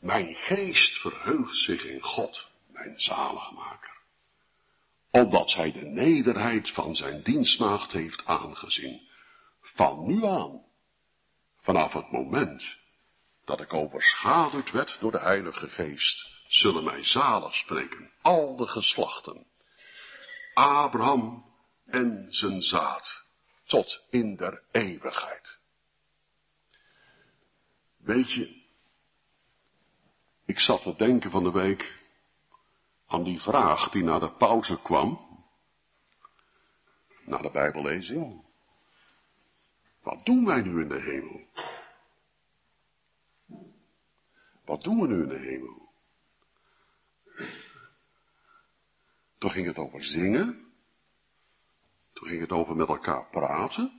Mijn 0.00 0.34
geest 0.34 1.00
verheugt 1.00 1.56
zich 1.56 1.84
in 1.84 2.02
God, 2.02 2.50
mijn 2.66 3.00
zaligmaker, 3.00 3.97
omdat 5.22 5.54
hij 5.54 5.72
de 5.72 5.84
nederheid 5.84 6.70
van 6.70 6.94
zijn 6.94 7.22
dienstmaagd 7.22 7.92
heeft 7.92 8.26
aangezien, 8.26 9.08
van 9.60 10.06
nu 10.06 10.24
aan, 10.24 10.62
vanaf 11.56 11.92
het 11.92 12.10
moment 12.10 12.76
dat 13.44 13.60
ik 13.60 13.72
overschaduwd 13.72 14.70
werd 14.70 15.00
door 15.00 15.10
de 15.10 15.20
Heilige 15.20 15.68
Geest, 15.68 16.26
zullen 16.46 16.84
mij 16.84 17.04
zalig 17.04 17.54
spreken, 17.54 18.10
al 18.22 18.56
de 18.56 18.66
geslachten, 18.66 19.46
Abraham 20.54 21.44
en 21.84 22.26
zijn 22.28 22.62
zaad, 22.62 23.24
tot 23.64 24.02
in 24.10 24.36
der 24.36 24.62
eeuwigheid. 24.70 25.58
Weet 27.96 28.32
je, 28.32 28.62
ik 30.44 30.60
zat 30.60 30.82
te 30.82 30.94
denken 30.96 31.30
van 31.30 31.42
de 31.42 31.52
week 31.52 31.94
aan 33.08 33.24
die 33.24 33.40
vraag 33.40 33.88
die 33.88 34.02
na 34.02 34.18
de 34.18 34.30
pauze 34.30 34.82
kwam, 34.82 35.18
na 37.24 37.38
de 37.38 37.50
Bijbellezing. 37.50 38.44
Wat 40.02 40.26
doen 40.26 40.44
wij 40.44 40.62
nu 40.62 40.82
in 40.82 40.88
de 40.88 41.00
hemel? 41.00 41.46
Wat 44.64 44.82
doen 44.82 45.00
we 45.00 45.06
nu 45.06 45.22
in 45.22 45.28
de 45.28 45.38
hemel? 45.38 45.88
Toen 49.38 49.50
ging 49.50 49.66
het 49.66 49.78
over 49.78 50.04
zingen. 50.04 50.72
Toen 52.12 52.28
ging 52.28 52.40
het 52.40 52.52
over 52.52 52.76
met 52.76 52.88
elkaar 52.88 53.28
praten. 53.30 53.92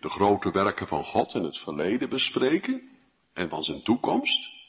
De 0.00 0.08
grote 0.08 0.50
werken 0.50 0.86
van 0.86 1.04
God 1.04 1.34
in 1.34 1.44
het 1.44 1.58
verleden 1.58 2.08
bespreken 2.08 2.98
en 3.32 3.48
van 3.48 3.62
zijn 3.62 3.82
toekomst. 3.82 4.61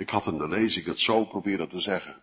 Ik 0.00 0.10
had 0.10 0.26
in 0.26 0.38
de 0.38 0.48
lezing 0.48 0.86
het 0.86 0.98
zo 0.98 1.24
proberen 1.24 1.68
te 1.68 1.80
zeggen. 1.80 2.22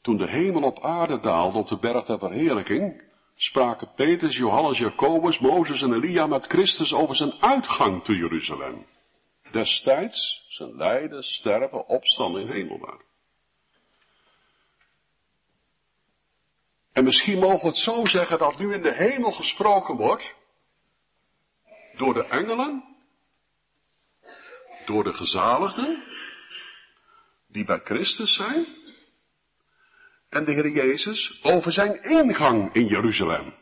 Toen 0.00 0.16
de 0.16 0.30
hemel 0.30 0.62
op 0.62 0.84
aarde 0.84 1.20
daalde 1.20 1.58
op 1.58 1.68
de 1.68 1.78
berg 1.78 2.06
der 2.06 2.18
verheerlijking, 2.18 3.02
spraken 3.34 3.92
Petrus, 3.94 4.36
Johannes, 4.36 4.78
Jacobus, 4.78 5.38
Mozes 5.38 5.82
en 5.82 5.92
Elia 5.92 6.26
met 6.26 6.46
Christus 6.46 6.92
over 6.92 7.16
zijn 7.16 7.32
uitgang 7.32 8.04
te 8.04 8.16
Jeruzalem. 8.16 8.86
Destijds 9.50 10.44
zijn 10.48 10.76
lijden, 10.76 11.22
sterven, 11.22 11.86
opstand 11.86 12.36
in 12.36 12.48
hemelwaarde. 12.48 13.04
En 16.92 17.04
misschien 17.04 17.38
mogen 17.38 17.60
we 17.60 17.66
het 17.66 17.76
zo 17.76 18.04
zeggen 18.04 18.38
dat 18.38 18.58
nu 18.58 18.74
in 18.74 18.82
de 18.82 18.94
hemel 18.94 19.30
gesproken 19.30 19.96
wordt 19.96 20.36
door 21.96 22.14
de 22.14 22.26
engelen, 22.26 22.84
door 24.84 25.04
de 25.04 25.12
gezaligden, 25.12 26.04
die 27.52 27.64
bij 27.64 27.80
Christus 27.84 28.34
zijn. 28.34 28.66
En 30.28 30.44
de 30.44 30.52
Heer 30.52 30.68
Jezus 30.68 31.38
over 31.42 31.72
zijn 31.72 32.02
ingang 32.02 32.72
in 32.74 32.86
Jeruzalem. 32.86 33.54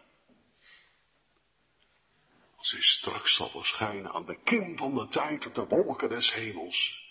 Als 2.56 2.70
hij 2.70 2.80
straks 2.80 3.34
zal 3.34 3.48
verschijnen 3.48 4.12
aan 4.12 4.26
de 4.26 4.42
kin 4.44 4.76
van 4.76 4.94
de 4.94 5.08
tijd 5.08 5.46
op 5.46 5.54
de 5.54 5.66
wolken 5.66 6.08
des 6.08 6.34
hemels. 6.34 7.08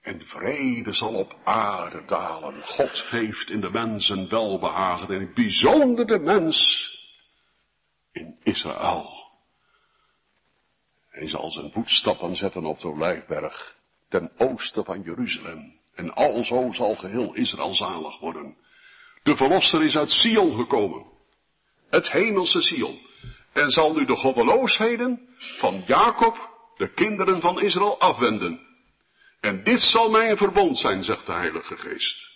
En 0.00 0.26
vrede 0.26 0.92
zal 0.92 1.14
op 1.14 1.36
aarde 1.44 2.04
dalen. 2.04 2.62
God 2.62 3.04
heeft 3.10 3.50
in 3.50 3.60
de 3.60 3.70
mensen 3.70 4.28
welbehagen. 4.28 5.08
En 5.08 5.34
bijzonder 5.34 6.06
de 6.06 6.18
mens 6.18 6.90
in 8.12 8.38
Israël. 8.42 9.26
Hij 11.08 11.28
zal 11.28 11.50
zijn 11.50 11.72
voetstappen 11.72 12.36
zetten 12.36 12.64
op 12.64 12.80
de 12.80 12.88
Olijfberg 12.88 13.77
ten 14.08 14.32
oosten 14.36 14.84
van 14.84 15.02
Jeruzalem. 15.02 15.80
En 15.94 16.14
alzo 16.14 16.72
zal 16.72 16.94
geheel 16.94 17.34
Israël 17.34 17.74
zalig 17.74 18.18
worden. 18.18 18.56
De 19.22 19.36
verlosser 19.36 19.82
is 19.82 19.96
uit 19.96 20.10
Sion 20.10 20.56
gekomen. 20.56 21.06
Het 21.90 22.10
hemelse 22.10 22.62
Sion. 22.62 23.06
En 23.52 23.70
zal 23.70 23.92
nu 23.92 24.04
de 24.04 24.16
goddeloosheden 24.16 25.28
van 25.36 25.82
Jacob, 25.86 26.50
de 26.76 26.92
kinderen 26.92 27.40
van 27.40 27.60
Israël, 27.60 28.00
afwenden. 28.00 28.60
En 29.40 29.62
dit 29.62 29.80
zal 29.80 30.10
mijn 30.10 30.36
verbond 30.36 30.78
zijn, 30.78 31.02
zegt 31.02 31.26
de 31.26 31.32
Heilige 31.32 31.76
Geest. 31.76 32.28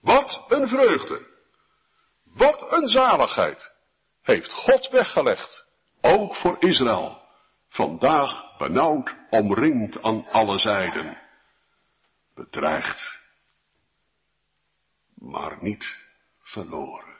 Wat 0.00 0.44
een 0.48 0.68
vreugde. 0.68 1.26
Wat 2.24 2.72
een 2.72 2.88
zaligheid. 2.88 3.72
Heeft 4.22 4.52
God 4.52 4.88
weggelegd. 4.88 5.66
Ook 6.00 6.34
voor 6.34 6.56
Israël 6.58 7.21
vandaag 7.72 8.56
benauwd 8.58 9.16
omringd 9.30 10.02
aan 10.02 10.26
alle 10.26 10.58
zijden, 10.58 11.18
bedreigd, 12.34 13.20
maar 15.14 15.58
niet 15.60 15.96
verloren. 16.38 17.12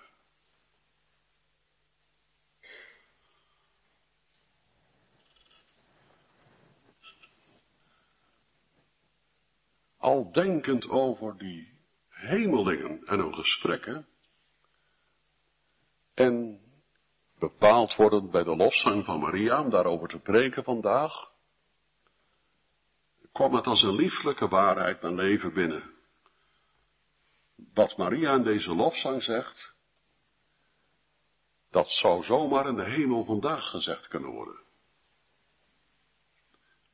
al 10.02 10.32
denkend 10.32 10.88
over 10.88 11.38
die 11.38 11.72
hemelingen 12.08 13.04
en 13.04 13.18
hun 13.18 13.34
gesprekken, 13.34 14.06
en 16.14 16.61
bepaald 17.42 17.94
worden 17.94 18.30
bij 18.30 18.42
de 18.42 18.56
lofzang 18.56 19.04
van 19.04 19.20
Maria, 19.20 19.60
om 19.60 19.70
daarover 19.70 20.08
te 20.08 20.18
preken 20.18 20.64
vandaag, 20.64 21.30
kwam 23.32 23.54
het 23.54 23.66
als 23.66 23.82
een 23.82 23.94
lieflijke 23.94 24.48
waarheid 24.48 25.02
mijn 25.02 25.14
leven 25.14 25.52
binnen. 25.52 25.94
Wat 27.74 27.96
Maria 27.96 28.34
in 28.34 28.42
deze 28.42 28.74
lofzang 28.74 29.22
zegt, 29.22 29.74
dat 31.70 31.90
zou 31.90 32.22
zomaar 32.22 32.66
in 32.68 32.76
de 32.76 32.90
hemel 32.90 33.24
vandaag 33.24 33.70
gezegd 33.70 34.08
kunnen 34.08 34.30
worden. 34.30 34.60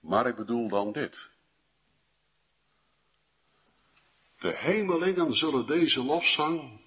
Maar 0.00 0.26
ik 0.26 0.36
bedoel 0.36 0.68
dan 0.68 0.92
dit. 0.92 1.30
De 4.38 4.56
hemelingen 4.56 5.34
zullen 5.34 5.66
deze 5.66 6.04
lofzang 6.04 6.80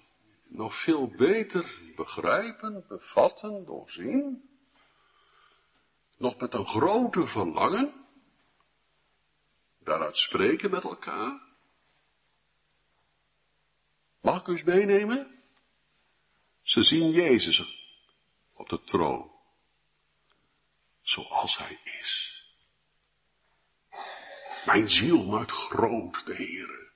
nog 0.52 0.82
veel 0.82 1.08
beter 1.08 1.92
begrijpen, 1.96 2.84
bevatten, 2.88 3.64
doorzien. 3.64 4.50
Nog 6.18 6.36
met 6.36 6.54
een 6.54 6.66
groter 6.66 7.28
verlangen. 7.28 8.06
Daaruit 9.78 10.16
spreken 10.16 10.70
met 10.70 10.84
elkaar. 10.84 11.40
Mag 14.20 14.40
ik 14.40 14.46
u 14.46 14.52
eens 14.52 14.62
meenemen? 14.62 15.40
Ze 16.62 16.82
zien 16.82 17.10
Jezus 17.10 17.62
op 18.54 18.68
de 18.68 18.82
troon. 18.82 19.30
Zoals 21.02 21.58
hij 21.58 21.80
is. 21.84 22.42
Mijn 24.66 24.88
ziel 24.88 25.26
maakt 25.26 25.50
groot 25.50 26.26
de 26.26 26.34
Heere. 26.34 26.90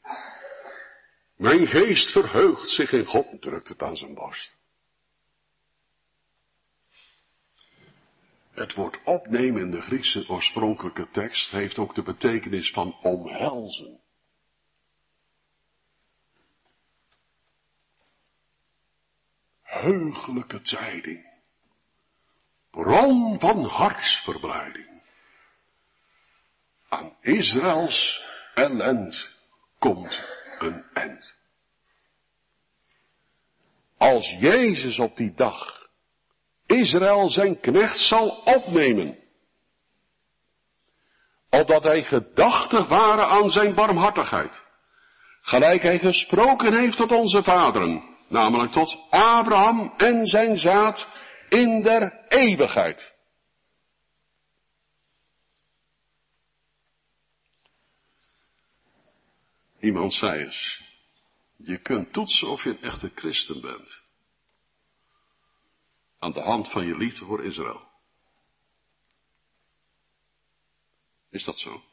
Mijn 1.36 1.66
geest 1.66 2.10
verheugt 2.10 2.68
zich 2.68 2.92
in 2.92 3.04
God, 3.04 3.40
drukt 3.40 3.68
het 3.68 3.82
aan 3.82 3.96
zijn 3.96 4.14
borst. 4.14 4.56
Het 8.50 8.74
woord 8.74 9.02
opnemen 9.04 9.60
in 9.60 9.70
de 9.70 9.80
Griekse 9.80 10.28
oorspronkelijke 10.28 11.08
tekst 11.10 11.50
heeft 11.50 11.78
ook 11.78 11.94
de 11.94 12.02
betekenis 12.02 12.70
van 12.70 12.98
omhelzen. 13.02 14.00
Heugelijke 19.62 20.60
tijding. 20.60 21.34
Bron 22.70 23.38
van 23.38 23.64
hartsverblijding. 23.64 25.02
Aan 26.88 27.16
Israëls 27.20 28.24
ellend 28.54 29.36
komt 29.78 30.35
een 30.58 30.84
eind. 30.92 31.34
Als 33.98 34.36
Jezus 34.38 34.98
op 34.98 35.16
die 35.16 35.34
dag 35.34 35.88
Israël 36.66 37.30
zijn 37.30 37.60
knecht 37.60 37.98
zal 37.98 38.28
opnemen, 38.28 39.18
opdat 41.50 41.82
hij 41.82 42.02
gedachtig 42.02 42.88
waren 42.88 43.28
aan 43.28 43.50
zijn 43.50 43.74
barmhartigheid, 43.74 44.64
gelijk 45.40 45.82
hij 45.82 45.98
gesproken 45.98 46.74
heeft 46.74 46.96
tot 46.96 47.12
onze 47.12 47.42
vaderen, 47.42 48.02
namelijk 48.28 48.72
tot 48.72 48.98
Abraham 49.10 49.94
en 49.96 50.26
zijn 50.26 50.56
zaad 50.56 51.08
in 51.48 51.82
der 51.82 52.24
eeuwigheid. 52.28 53.15
Iemand 59.86 60.12
zei 60.12 60.44
eens, 60.44 60.82
je 61.56 61.78
kunt 61.78 62.12
toetsen 62.12 62.48
of 62.48 62.64
je 62.64 62.70
een 62.70 62.82
echte 62.82 63.10
christen 63.14 63.60
bent. 63.60 64.02
Aan 66.18 66.32
de 66.32 66.40
hand 66.40 66.70
van 66.70 66.86
je 66.86 66.96
liefde 66.96 67.24
voor 67.24 67.44
Israël. 67.44 67.88
Is 71.30 71.44
dat 71.44 71.58
zo? 71.58 71.84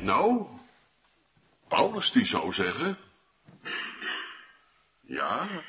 Nou, 0.00 0.48
Paulus 1.68 2.12
die 2.12 2.26
zou 2.26 2.52
zeggen, 2.52 2.98
ja, 5.00 5.64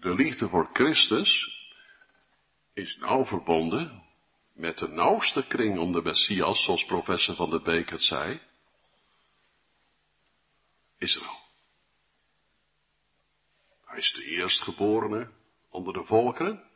de 0.00 0.14
liefde 0.14 0.48
voor 0.48 0.70
Christus 0.72 1.57
is 2.78 2.96
nauw 2.96 3.24
verbonden 3.24 4.02
met 4.52 4.78
de 4.78 4.88
nauwste 4.88 5.46
kring 5.46 5.78
om 5.78 5.92
de 5.92 6.02
Messias, 6.02 6.64
zoals 6.64 6.84
professor 6.84 7.34
van 7.34 7.50
de 7.50 7.60
Beek 7.60 7.90
het 7.90 8.02
zei, 8.02 8.40
Israël. 10.98 11.46
Hij 13.84 13.98
is 13.98 14.12
de 14.12 14.24
eerstgeborene 14.24 15.30
onder 15.70 15.92
de 15.92 16.04
volkeren. 16.04 16.66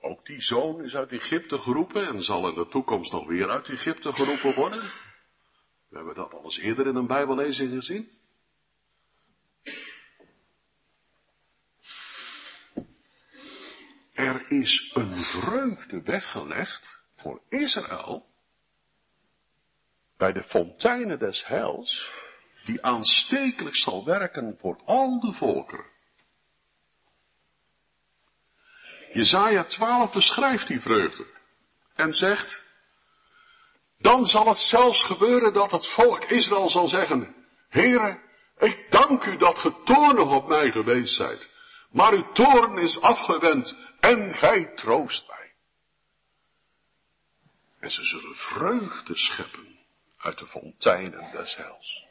Ook 0.00 0.26
die 0.26 0.40
zoon 0.40 0.84
is 0.84 0.94
uit 0.94 1.12
Egypte 1.12 1.58
geroepen 1.58 2.06
en 2.06 2.22
zal 2.22 2.48
in 2.48 2.54
de 2.54 2.68
toekomst 2.68 3.12
nog 3.12 3.26
weer 3.26 3.50
uit 3.50 3.68
Egypte 3.68 4.12
geroepen 4.12 4.54
worden. 4.54 4.82
We 5.88 5.96
hebben 5.96 6.14
dat 6.14 6.32
al 6.32 6.44
eens 6.44 6.58
eerder 6.58 6.86
in 6.86 6.96
een 6.96 7.06
Bijbellezing 7.06 7.70
gezien. 7.70 8.16
Er 14.16 14.35
is 14.48 14.90
een 14.94 15.24
vreugde 15.24 16.02
weggelegd 16.02 17.00
voor 17.14 17.42
Israël 17.48 18.26
bij 20.16 20.32
de 20.32 20.42
fonteinen 20.42 21.18
des 21.18 21.46
heils, 21.46 22.12
die 22.64 22.82
aanstekelijk 22.82 23.76
zal 23.76 24.04
werken 24.04 24.56
voor 24.58 24.80
al 24.84 25.20
de 25.20 25.32
volkeren. 25.32 25.94
Jezaja 29.12 29.64
12 29.64 30.12
beschrijft 30.12 30.66
die 30.66 30.80
vreugde 30.80 31.26
en 31.94 32.12
zegt, 32.12 32.64
dan 33.98 34.24
zal 34.24 34.48
het 34.48 34.58
zelfs 34.58 35.02
gebeuren 35.04 35.52
dat 35.52 35.70
het 35.70 35.86
volk 35.86 36.24
Israël 36.24 36.68
zal 36.68 36.88
zeggen, 36.88 37.34
Heere, 37.68 38.20
ik 38.58 38.86
dank 38.90 39.24
u 39.24 39.36
dat 39.36 39.58
ge 39.58 39.82
toornig 39.84 40.30
op 40.30 40.48
mij 40.48 40.70
geweest 40.70 41.14
zijt, 41.14 41.50
maar 41.90 42.12
uw 42.12 42.32
toorn 42.32 42.78
is 42.78 43.00
afgewend 43.00 43.76
en 44.06 44.34
gij 44.34 44.74
troost 44.74 45.28
mij. 45.28 45.54
En 47.78 47.90
ze 47.90 48.04
zullen 48.04 48.34
vreugde 48.34 49.16
scheppen 49.16 49.78
uit 50.18 50.38
de 50.38 50.46
fonteinen 50.46 51.30
des 51.32 51.56
hels. 51.56 52.06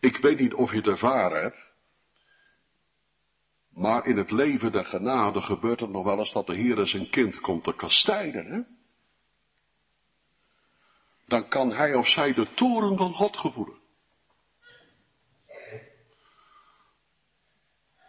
Ik 0.00 0.16
weet 0.16 0.38
niet 0.38 0.54
of 0.54 0.70
je 0.70 0.76
het 0.76 0.86
ervaren 0.86 1.42
hebt, 1.42 1.72
maar 3.68 4.06
in 4.06 4.16
het 4.16 4.30
leven 4.30 4.72
der 4.72 4.84
genade 4.84 5.42
gebeurt 5.42 5.80
het 5.80 5.90
nog 5.90 6.04
wel 6.04 6.18
eens 6.18 6.32
dat 6.32 6.46
de 6.46 6.54
Heer 6.54 6.86
zijn 6.86 7.10
kind 7.10 7.40
komt 7.40 7.64
te 7.64 7.74
kastijden. 7.74 8.46
Hè? 8.46 8.60
Dan 11.26 11.48
kan 11.48 11.72
hij 11.72 11.94
of 11.94 12.08
zij 12.08 12.32
de 12.32 12.54
toren 12.54 12.96
van 12.96 13.12
God 13.12 13.36
gevoelen. 13.36 13.85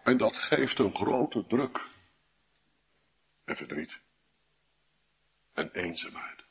En 0.08 0.18
dat 0.18 0.38
geeft 0.38 0.80
een 0.80 0.96
grote 0.96 1.46
druk. 1.48 1.82
En 3.46 3.56
verdriet. 3.56 4.00
En 5.54 5.72
eenzaamheid. 5.72 6.44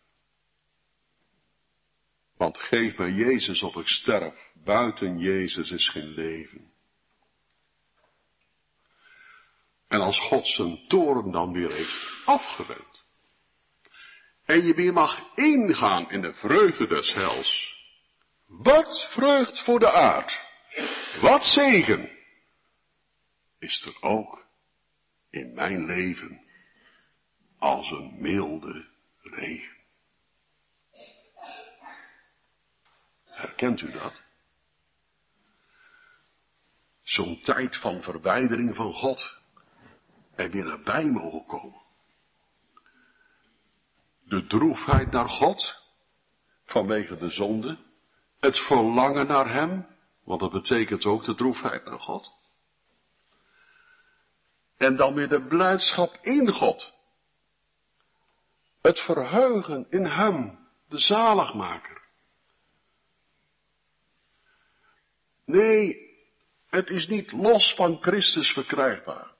Want 2.36 2.58
geef 2.58 2.98
mij 2.98 3.10
Jezus 3.10 3.62
op 3.62 3.76
ik 3.76 3.86
sterf. 3.86 4.52
Buiten 4.64 5.18
Jezus 5.18 5.70
is 5.70 5.88
geen 5.88 6.08
leven. 6.08 6.72
En 9.88 10.00
als 10.00 10.18
God 10.18 10.46
zijn 10.46 10.88
toren 10.88 11.30
dan 11.30 11.52
weer 11.52 11.72
heeft 11.72 12.22
afgewend. 12.24 13.04
En 14.44 14.66
je 14.66 14.74
weer 14.74 14.92
mag 14.92 15.34
ingaan 15.34 16.10
in 16.10 16.20
de 16.20 16.34
vreugde 16.34 16.86
des 16.86 17.12
hels. 17.14 17.74
Wat 18.46 19.08
vreugd 19.10 19.60
voor 19.62 19.78
de 19.78 19.92
aard. 19.92 20.40
Wat 21.20 21.44
zegen 21.44 22.15
is 23.58 23.82
er 23.86 24.02
ook 24.02 24.46
in 25.30 25.54
mijn 25.54 25.84
leven 25.84 26.40
als 27.58 27.90
een 27.90 28.20
milde 28.20 28.88
regen. 29.20 29.76
Herkent 33.24 33.80
u 33.80 33.90
dat? 33.90 34.22
Zo'n 37.02 37.40
tijd 37.40 37.76
van 37.76 38.02
verwijdering 38.02 38.76
van 38.76 38.92
God 38.92 39.38
en 40.34 40.50
weer 40.50 40.64
nabij 40.64 41.04
mogen 41.04 41.46
komen. 41.46 41.84
De 44.22 44.46
droefheid 44.46 45.10
naar 45.10 45.28
God 45.28 45.82
vanwege 46.64 47.16
de 47.16 47.30
zonde, 47.30 47.78
het 48.40 48.58
verlangen 48.58 49.26
naar 49.26 49.52
Hem 49.52 49.96
Want 50.26 50.40
dat 50.40 50.50
betekent 50.50 51.04
ook 51.04 51.24
de 51.24 51.34
droefheid 51.34 51.84
naar 51.84 52.00
God. 52.00 52.34
En 54.76 54.96
dan 54.96 55.14
weer 55.14 55.28
de 55.28 55.46
blijdschap 55.46 56.18
in 56.20 56.52
God. 56.52 56.94
Het 58.82 59.00
verheugen 59.00 59.86
in 59.90 60.04
Hem, 60.04 60.58
de 60.88 60.98
zaligmaker. 60.98 62.02
Nee, 65.44 66.06
het 66.68 66.90
is 66.90 67.08
niet 67.08 67.32
los 67.32 67.74
van 67.74 68.02
Christus 68.02 68.52
verkrijgbaar. 68.52 69.34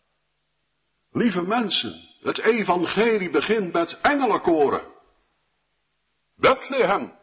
Lieve 1.11 1.43
mensen, 1.43 2.09
het 2.21 2.39
evangelie 2.39 3.31
begint 3.31 3.73
met 3.73 3.99
engelenkoren. 4.01 4.95
Bethlehem. 6.37 7.15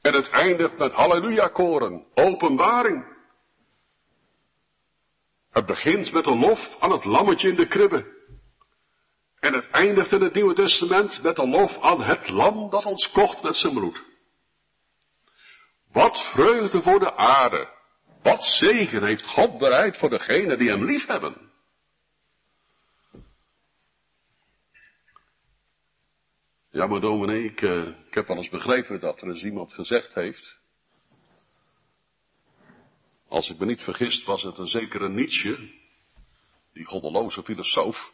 En 0.00 0.14
het 0.14 0.28
eindigt 0.28 0.78
met 0.78 0.92
halleluja-koren, 0.92 2.06
openbaring. 2.14 3.15
Het 5.56 5.66
begint 5.66 6.12
met 6.12 6.26
een 6.26 6.38
lof 6.38 6.76
aan 6.78 6.90
het 6.90 7.04
lammetje 7.04 7.48
in 7.48 7.56
de 7.56 7.66
kribbe. 7.66 8.14
En 9.40 9.54
het 9.54 9.70
eindigt 9.70 10.12
in 10.12 10.20
het 10.20 10.34
Nieuwe 10.34 10.54
Testament 10.54 11.22
met 11.22 11.38
een 11.38 11.48
lof 11.48 11.80
aan 11.80 12.02
het 12.02 12.28
lam 12.28 12.70
dat 12.70 12.84
ons 12.84 13.10
kocht 13.10 13.42
met 13.42 13.56
zijn 13.56 13.74
bloed. 13.74 14.04
Wat 15.92 16.20
vreugde 16.20 16.82
voor 16.82 16.98
de 16.98 17.16
aarde. 17.16 17.68
Wat 18.22 18.44
zegen 18.44 19.04
heeft 19.04 19.26
God 19.26 19.58
bereid 19.58 19.96
voor 19.96 20.10
degenen 20.10 20.58
die 20.58 20.68
hem 20.68 20.84
lief 20.84 21.06
hebben. 21.06 21.52
Ja, 26.70 26.86
maar 26.86 27.00
dominee, 27.00 27.44
ik, 27.44 27.60
uh, 27.60 27.86
ik 28.06 28.14
heb 28.14 28.26
wel 28.26 28.36
eens 28.36 28.48
begrepen 28.48 29.00
dat 29.00 29.20
er 29.20 29.28
eens 29.28 29.44
iemand 29.44 29.72
gezegd 29.72 30.14
heeft. 30.14 30.60
Als 33.28 33.50
ik 33.50 33.58
me 33.58 33.66
niet 33.66 33.82
vergist, 33.82 34.24
was 34.24 34.42
het 34.42 34.58
een 34.58 34.66
zekere 34.66 35.08
Nietzsche, 35.08 35.70
die 36.72 36.84
goddeloze 36.84 37.42
filosoof. 37.42 38.12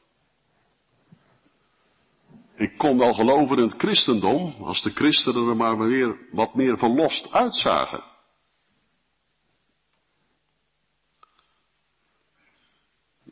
Ik 2.55 2.79
kon 2.79 2.99
wel 2.99 3.15
geloven 3.15 3.57
in 3.57 3.63
het 3.63 3.79
christendom, 3.79 4.55
als 4.63 4.83
de 4.83 4.91
christenen 4.91 5.49
er 5.49 5.57
maar 5.57 5.79
weer 5.79 6.29
wat 6.31 6.55
meer 6.55 6.79
verlost 6.79 7.33
uitzagen. 7.33 8.05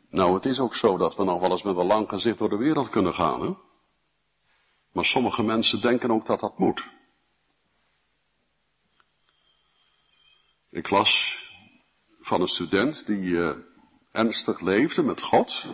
Nou, 0.09 0.33
het 0.33 0.45
is 0.45 0.59
ook 0.59 0.75
zo 0.75 0.97
dat 0.97 1.15
we 1.15 1.23
nog 1.23 1.39
wel 1.39 1.51
eens 1.51 1.63
met 1.63 1.77
een 1.77 1.85
lang 1.85 2.09
gezicht 2.09 2.37
door 2.37 2.49
de 2.49 2.57
wereld 2.57 2.89
kunnen 2.89 3.13
gaan, 3.13 3.41
hè? 3.41 3.53
Maar 4.91 5.05
sommige 5.05 5.43
mensen 5.43 5.81
denken 5.81 6.11
ook 6.11 6.25
dat 6.25 6.39
dat 6.39 6.57
moet. 6.57 6.89
Ik 10.69 10.89
las 10.89 11.39
van 12.21 12.41
een 12.41 12.47
student 12.47 13.05
die 13.05 13.19
uh, 13.19 13.55
ernstig 14.11 14.59
leefde 14.59 15.03
met 15.03 15.21
God. 15.21 15.65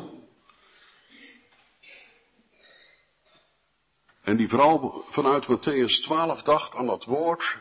En 4.22 4.38
die 4.38 4.50
vooral 4.50 5.04
vanuit 5.10 5.48
Matthäus 5.48 6.04
12 6.04 6.41
dacht 6.41 6.76
aan 6.76 6.86
dat 6.86 7.04
woord. 7.06 7.58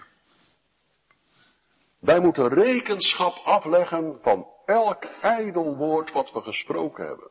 Wij 2.01 2.21
moeten 2.21 2.49
rekenschap 2.49 3.37
afleggen 3.45 4.19
van 4.23 4.47
elk 4.65 5.05
ijdel 5.05 5.77
woord 5.77 6.13
wat 6.13 6.33
we 6.33 6.41
gesproken 6.41 7.07
hebben. 7.07 7.31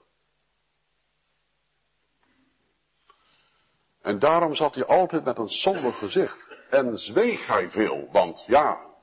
En 4.01 4.20
daarom 4.20 4.56
zat 4.56 4.76
hij 4.76 4.86
altijd 4.86 5.24
met 5.24 5.38
een 5.38 5.49
somber 5.49 5.93
gezicht. 5.93 6.58
En 6.70 6.97
zweeg 6.97 7.47
hij 7.47 7.70
veel, 7.70 8.08
want 8.12 8.43
ja, 8.47 8.94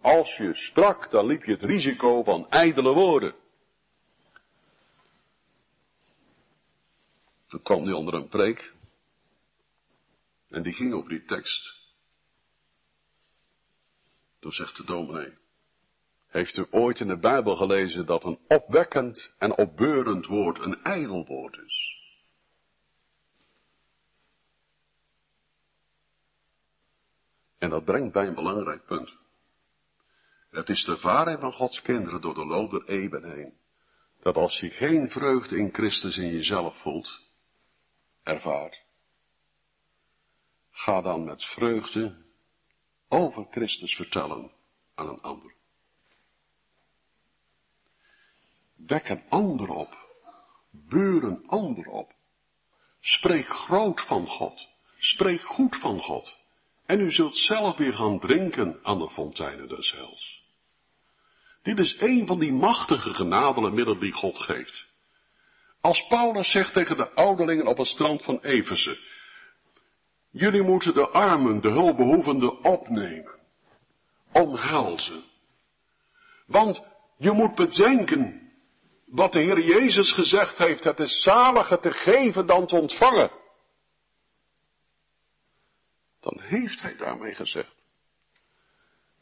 als 0.00 0.36
je 0.36 0.54
sprak, 0.54 1.10
dan 1.10 1.26
liep 1.26 1.44
je 1.44 1.52
het 1.52 1.62
risico 1.62 2.22
van 2.22 2.50
ijdele 2.50 2.92
woorden. 2.92 3.34
Toen 7.48 7.62
kwam 7.62 7.82
hij 7.82 7.92
onder 7.92 8.14
een 8.14 8.28
preek. 8.28 8.74
En 10.48 10.62
die 10.62 10.72
ging 10.72 10.94
op 10.94 11.08
die 11.08 11.24
tekst. 11.24 11.76
Toen 14.38 14.52
zegt 14.52 14.76
de 14.76 14.84
dominee. 14.84 15.36
Heeft 16.28 16.56
u 16.56 16.66
ooit 16.70 17.00
in 17.00 17.06
de 17.06 17.18
Bijbel 17.18 17.56
gelezen 17.56 18.06
dat 18.06 18.24
een 18.24 18.38
opwekkend 18.48 19.34
en 19.38 19.56
opbeurend 19.56 20.26
woord 20.26 20.58
een 20.58 20.82
ijdel 20.82 21.26
woord 21.26 21.56
is? 21.56 21.96
En 27.58 27.70
dat 27.70 27.84
brengt 27.84 28.12
bij 28.12 28.26
een 28.26 28.34
belangrijk 28.34 28.84
punt. 28.84 29.16
Het 30.50 30.68
is 30.68 30.84
de 30.84 30.92
ervaring 30.92 31.40
van 31.40 31.52
Gods 31.52 31.82
kinderen 31.82 32.20
door 32.20 32.34
de 32.34 32.46
loop 32.46 32.70
der 32.70 32.88
eeuwen 32.88 33.32
heen. 33.32 33.58
Dat 34.20 34.36
als 34.36 34.60
je 34.60 34.70
geen 34.70 35.10
vreugde 35.10 35.56
in 35.56 35.74
Christus 35.74 36.16
in 36.16 36.28
jezelf 36.32 36.76
voelt, 36.76 37.20
ervaart, 38.22 38.82
ga 40.70 41.00
dan 41.00 41.24
met 41.24 41.44
vreugde 41.44 42.26
over 43.08 43.46
Christus 43.50 43.96
vertellen 43.96 44.52
aan 44.94 45.08
een 45.08 45.20
ander. 45.20 45.54
Wek 48.74 49.08
een 49.08 49.22
ander 49.28 49.70
op. 49.70 50.06
Beur 50.70 51.24
een 51.24 51.48
ander 51.48 51.86
op. 51.86 52.14
Spreek 53.00 53.48
groot 53.48 54.00
van 54.00 54.26
God. 54.26 54.68
Spreek 54.98 55.40
goed 55.40 55.76
van 55.76 56.00
God. 56.00 56.36
En 56.88 57.00
u 57.00 57.12
zult 57.12 57.36
zelf 57.36 57.76
weer 57.76 57.92
gaan 57.92 58.18
drinken 58.18 58.78
aan 58.82 58.98
de 58.98 59.10
fonteinen 59.10 59.68
des 59.68 59.92
hels. 59.92 60.42
Dit 61.62 61.78
is 61.78 62.00
een 62.00 62.26
van 62.26 62.38
die 62.38 62.52
machtige 62.52 63.14
genadele 63.14 63.70
middelen 63.70 64.00
die 64.00 64.12
God 64.12 64.38
geeft. 64.38 64.86
Als 65.80 66.06
Paulus 66.06 66.50
zegt 66.50 66.72
tegen 66.72 66.96
de 66.96 67.10
ouderlingen 67.10 67.66
op 67.66 67.78
het 67.78 67.86
strand 67.86 68.22
van 68.22 68.40
Efeze, 68.40 68.98
jullie 70.30 70.62
moeten 70.62 70.94
de 70.94 71.08
armen, 71.08 71.60
de 71.60 71.68
hulpbehoevenden 71.70 72.64
opnemen, 72.64 73.38
omhelzen. 74.32 75.24
Want 76.46 76.84
je 77.16 77.30
moet 77.30 77.54
bedenken 77.54 78.52
wat 79.06 79.32
de 79.32 79.40
Heer 79.40 79.60
Jezus 79.60 80.12
gezegd 80.12 80.58
heeft, 80.58 80.84
het 80.84 81.00
is 81.00 81.22
zaliger 81.22 81.80
te 81.80 81.92
geven 81.92 82.46
dan 82.46 82.66
te 82.66 82.76
ontvangen 82.76 83.30
dan 86.28 86.40
heeft 86.40 86.82
hij 86.82 86.96
daarmee 86.96 87.34
gezegd. 87.34 87.84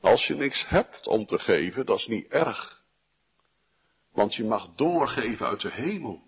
Als 0.01 0.27
je 0.27 0.35
niks 0.35 0.69
hebt 0.69 1.07
om 1.07 1.27
te 1.27 1.39
geven, 1.39 1.87
dat 1.87 1.99
is 1.99 2.07
niet 2.07 2.29
erg. 2.29 2.85
Want 4.13 4.35
je 4.35 4.45
mag 4.45 4.75
doorgeven 4.75 5.47
uit 5.47 5.61
de 5.61 5.71
hemel. 5.71 6.23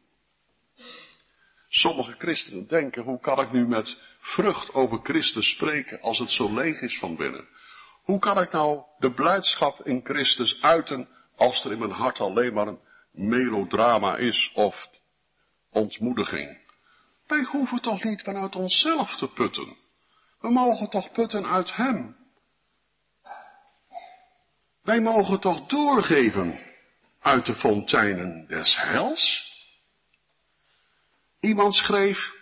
Sommige 1.68 2.14
christenen 2.18 2.66
denken, 2.66 3.02
hoe 3.02 3.20
kan 3.20 3.40
ik 3.40 3.52
nu 3.52 3.66
met 3.66 3.98
vrucht 4.18 4.74
over 4.74 4.98
Christus 5.02 5.50
spreken 5.50 6.00
als 6.00 6.18
het 6.18 6.30
zo 6.30 6.54
leeg 6.54 6.80
is 6.80 6.98
van 6.98 7.16
binnen? 7.16 7.48
Hoe 8.02 8.18
kan 8.18 8.40
ik 8.40 8.52
nou 8.52 8.82
de 8.98 9.12
blijdschap 9.12 9.86
in 9.86 10.00
Christus 10.04 10.62
uiten 10.62 11.08
als 11.36 11.64
er 11.64 11.72
in 11.72 11.78
mijn 11.78 11.90
hart 11.90 12.20
alleen 12.20 12.52
maar 12.52 12.66
een 12.66 12.80
melodrama 13.10 14.16
is 14.16 14.52
of 14.54 14.88
ontmoediging? 15.70 16.58
Wij 17.26 17.42
hoeven 17.42 17.80
toch 17.80 18.04
niet 18.04 18.22
vanuit 18.22 18.56
onszelf 18.56 19.16
te 19.16 19.28
putten. 19.28 19.86
We 20.38 20.50
mogen 20.50 20.90
toch 20.90 21.12
putten 21.12 21.46
uit 21.46 21.76
Hem. 21.76 22.16
Wij 24.82 25.00
mogen 25.00 25.40
toch 25.40 25.66
doorgeven 25.66 26.58
uit 27.20 27.46
de 27.46 27.54
fonteinen 27.54 28.46
des 28.46 28.76
hels? 28.76 29.52
Iemand 31.40 31.74
schreef, 31.74 32.32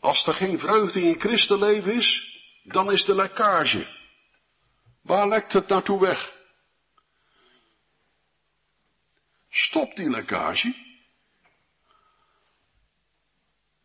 als 0.00 0.26
er 0.26 0.34
geen 0.34 0.58
vreugde 0.58 1.02
in 1.02 1.20
christenleven 1.20 1.94
is, 1.94 2.40
dan 2.62 2.92
is 2.92 3.04
de 3.04 3.14
lekkage. 3.14 3.94
Waar 5.02 5.28
lekt 5.28 5.52
het 5.52 5.68
naartoe 5.68 6.00
weg? 6.00 6.36
Stop 9.48 9.96
die 9.96 10.10
lekkage. 10.10 10.85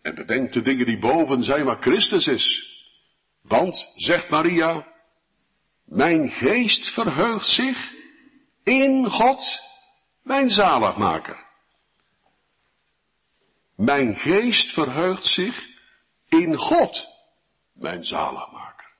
En 0.01 0.15
bedenk 0.15 0.51
de 0.51 0.61
dingen 0.61 0.85
die 0.85 0.99
boven 0.99 1.43
zijn 1.43 1.65
waar 1.65 1.81
Christus 1.81 2.27
is. 2.27 2.69
Want, 3.41 3.91
zegt 3.95 4.29
Maria, 4.29 4.87
mijn 5.85 6.29
geest 6.29 6.93
verheugt 6.93 7.47
zich 7.47 7.91
in 8.63 9.05
God, 9.05 9.59
mijn 10.23 10.49
zaligmaker. 10.49 11.49
Mijn 13.75 14.15
geest 14.15 14.73
verheugt 14.73 15.25
zich 15.25 15.67
in 16.27 16.55
God, 16.55 17.07
mijn 17.73 18.03
zaligmaker. 18.03 18.91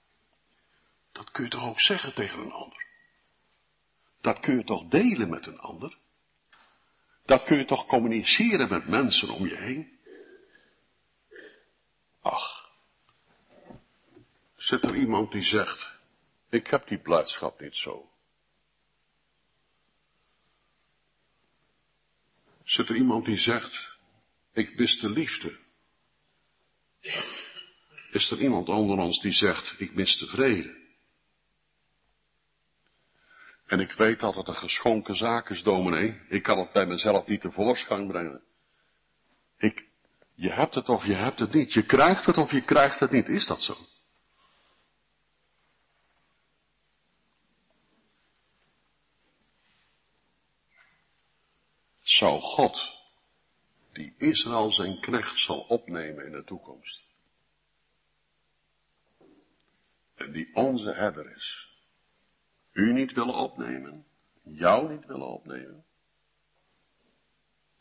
Dat 1.12 1.32
kun 1.32 1.44
je 1.44 1.50
toch 1.50 1.66
ook 1.66 1.82
zeggen 1.82 2.14
tegen 2.14 2.40
een 2.40 2.52
ander? 2.52 2.86
Dat 4.22 4.40
kun 4.40 4.58
je 4.58 4.64
toch 4.64 4.88
delen 4.88 5.30
met 5.30 5.46
een 5.46 5.60
ander? 5.60 5.98
Dat 7.26 7.44
kun 7.44 7.58
je 7.58 7.66
toch 7.66 7.86
communiceren 7.86 8.70
met 8.70 8.88
mensen 8.88 9.30
om 9.30 9.48
je 9.48 9.58
heen? 9.58 10.00
Ach, 12.22 12.70
zit 14.56 14.84
er 14.84 14.96
iemand 14.96 15.32
die 15.32 15.44
zegt, 15.44 15.96
ik 16.50 16.68
heb 16.68 16.88
die 16.88 17.00
blijdschap 17.00 17.60
niet 17.60 17.76
zo. 17.76 18.10
Zit 22.64 22.90
er 22.90 22.96
iemand 22.96 23.26
die 23.26 23.38
zegt, 23.38 23.98
ik 24.52 24.78
mis 24.78 25.00
de 25.00 25.10
liefde. 25.10 25.60
Is 28.12 28.32
er 28.32 28.42
iemand 28.42 28.70
onder 28.70 28.98
ons 28.98 29.22
die 29.22 29.32
zegt, 29.32 29.80
ik 29.80 29.96
mis 29.96 30.18
de 30.18 30.28
vrede? 30.28 30.80
En 33.66 33.80
ik 33.80 33.92
weet 33.92 34.20
dat 34.20 34.36
het 34.36 34.48
een 34.48 34.56
geschonken 34.56 35.16
zaak 35.16 35.50
is, 35.50 35.64
dominee. 35.64 36.22
Ik 36.28 36.44
kan 36.44 36.60
het 36.60 36.72
bij 36.72 36.86
mezelf 36.86 37.28
niet 37.28 37.42
tevoorschijn 37.42 38.08
brengen. 38.08 38.44
Ik, 39.58 39.88
je 40.34 40.52
hebt 40.52 40.76
het 40.76 40.90
of 40.90 41.06
je 41.06 41.14
hebt 41.14 41.40
het 41.40 41.54
niet. 41.54 41.74
Je 41.74 41.86
krijgt 41.86 42.26
het 42.26 42.38
of 42.38 42.52
je 42.52 42.62
krijgt 42.62 43.00
het 43.00 43.12
niet. 43.12 43.28
Is 43.28 43.46
dat 43.46 43.62
zo? 43.62 43.76
Zou 52.02 52.42
God, 52.42 53.02
die 53.92 54.16
Israël 54.18 54.72
zijn 54.72 55.00
knecht 55.00 55.38
zal 55.38 55.60
opnemen 55.60 56.26
in 56.26 56.32
de 56.32 56.44
toekomst, 56.44 57.04
en 60.16 60.32
die 60.32 60.56
onze 60.56 60.94
herder 60.94 61.36
is, 61.36 61.70
u 62.72 62.94
niet 62.94 63.12
willen 63.12 63.36
opnemen, 63.36 64.06
jou 64.44 64.90
niet 64.90 65.06
willen 65.06 65.28
opnemen, 65.28 65.86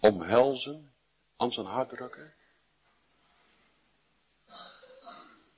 omhelzen, 0.00 0.92
aan 1.36 1.50
zijn 1.50 1.66
hart 1.66 1.88
drukken. 1.88 2.39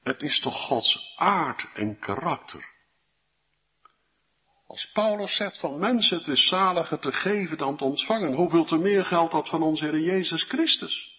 Het 0.02 0.22
is 0.22 0.40
toch 0.40 0.66
Gods 0.66 1.14
aard 1.16 1.68
en 1.74 1.98
karakter. 1.98 2.70
Als 4.66 4.90
Paulus 4.92 5.36
zegt 5.36 5.58
van 5.58 5.78
mensen 5.78 6.18
het 6.18 6.28
is 6.28 6.46
zaliger 6.46 6.98
te 6.98 7.12
geven 7.12 7.58
dan 7.58 7.76
te 7.76 7.84
ontvangen, 7.84 8.34
hoeveel 8.34 8.64
te 8.64 8.76
meer 8.76 9.04
geldt 9.04 9.32
dat 9.32 9.48
van 9.48 9.62
onze 9.62 9.84
Heer 9.84 10.00
Jezus 10.00 10.42
Christus? 10.42 11.10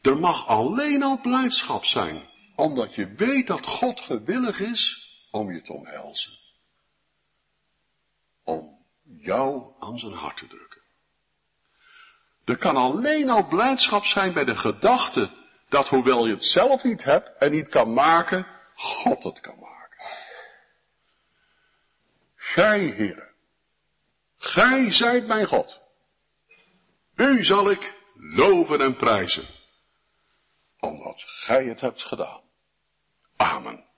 Er 0.00 0.18
mag 0.18 0.46
alleen 0.46 1.02
al 1.02 1.20
blijdschap 1.20 1.84
zijn, 1.84 2.28
omdat 2.56 2.94
je 2.94 3.14
weet 3.14 3.46
dat 3.46 3.66
God 3.66 4.00
gewillig 4.00 4.60
is 4.60 5.10
om 5.30 5.52
je 5.52 5.62
te 5.62 5.72
omhelzen. 5.72 6.38
Om 8.44 8.86
jou 9.02 9.74
aan 9.78 9.98
zijn 9.98 10.12
hart 10.12 10.36
te 10.36 10.46
drukken. 10.46 10.81
Er 12.44 12.56
kan 12.56 12.76
alleen 12.76 13.30
al 13.30 13.46
blijdschap 13.46 14.04
zijn 14.04 14.32
bij 14.32 14.44
de 14.44 14.56
gedachte 14.56 15.30
dat 15.68 15.88
hoewel 15.88 16.26
je 16.26 16.32
het 16.32 16.44
zelf 16.44 16.82
niet 16.82 17.04
hebt 17.04 17.36
en 17.38 17.50
niet 17.50 17.68
kan 17.68 17.92
maken, 17.92 18.46
God 18.74 19.22
het 19.22 19.40
kan 19.40 19.58
maken. 19.58 19.98
Gij, 22.36 22.80
Heer, 22.80 23.32
gij 24.38 24.92
zijt 24.92 25.26
mijn 25.26 25.46
God. 25.46 25.80
U 27.16 27.44
zal 27.44 27.70
ik 27.70 27.94
loven 28.14 28.80
en 28.80 28.96
prijzen, 28.96 29.48
omdat 30.80 31.22
gij 31.26 31.64
het 31.64 31.80
hebt 31.80 32.02
gedaan. 32.02 32.40
Amen. 33.36 33.91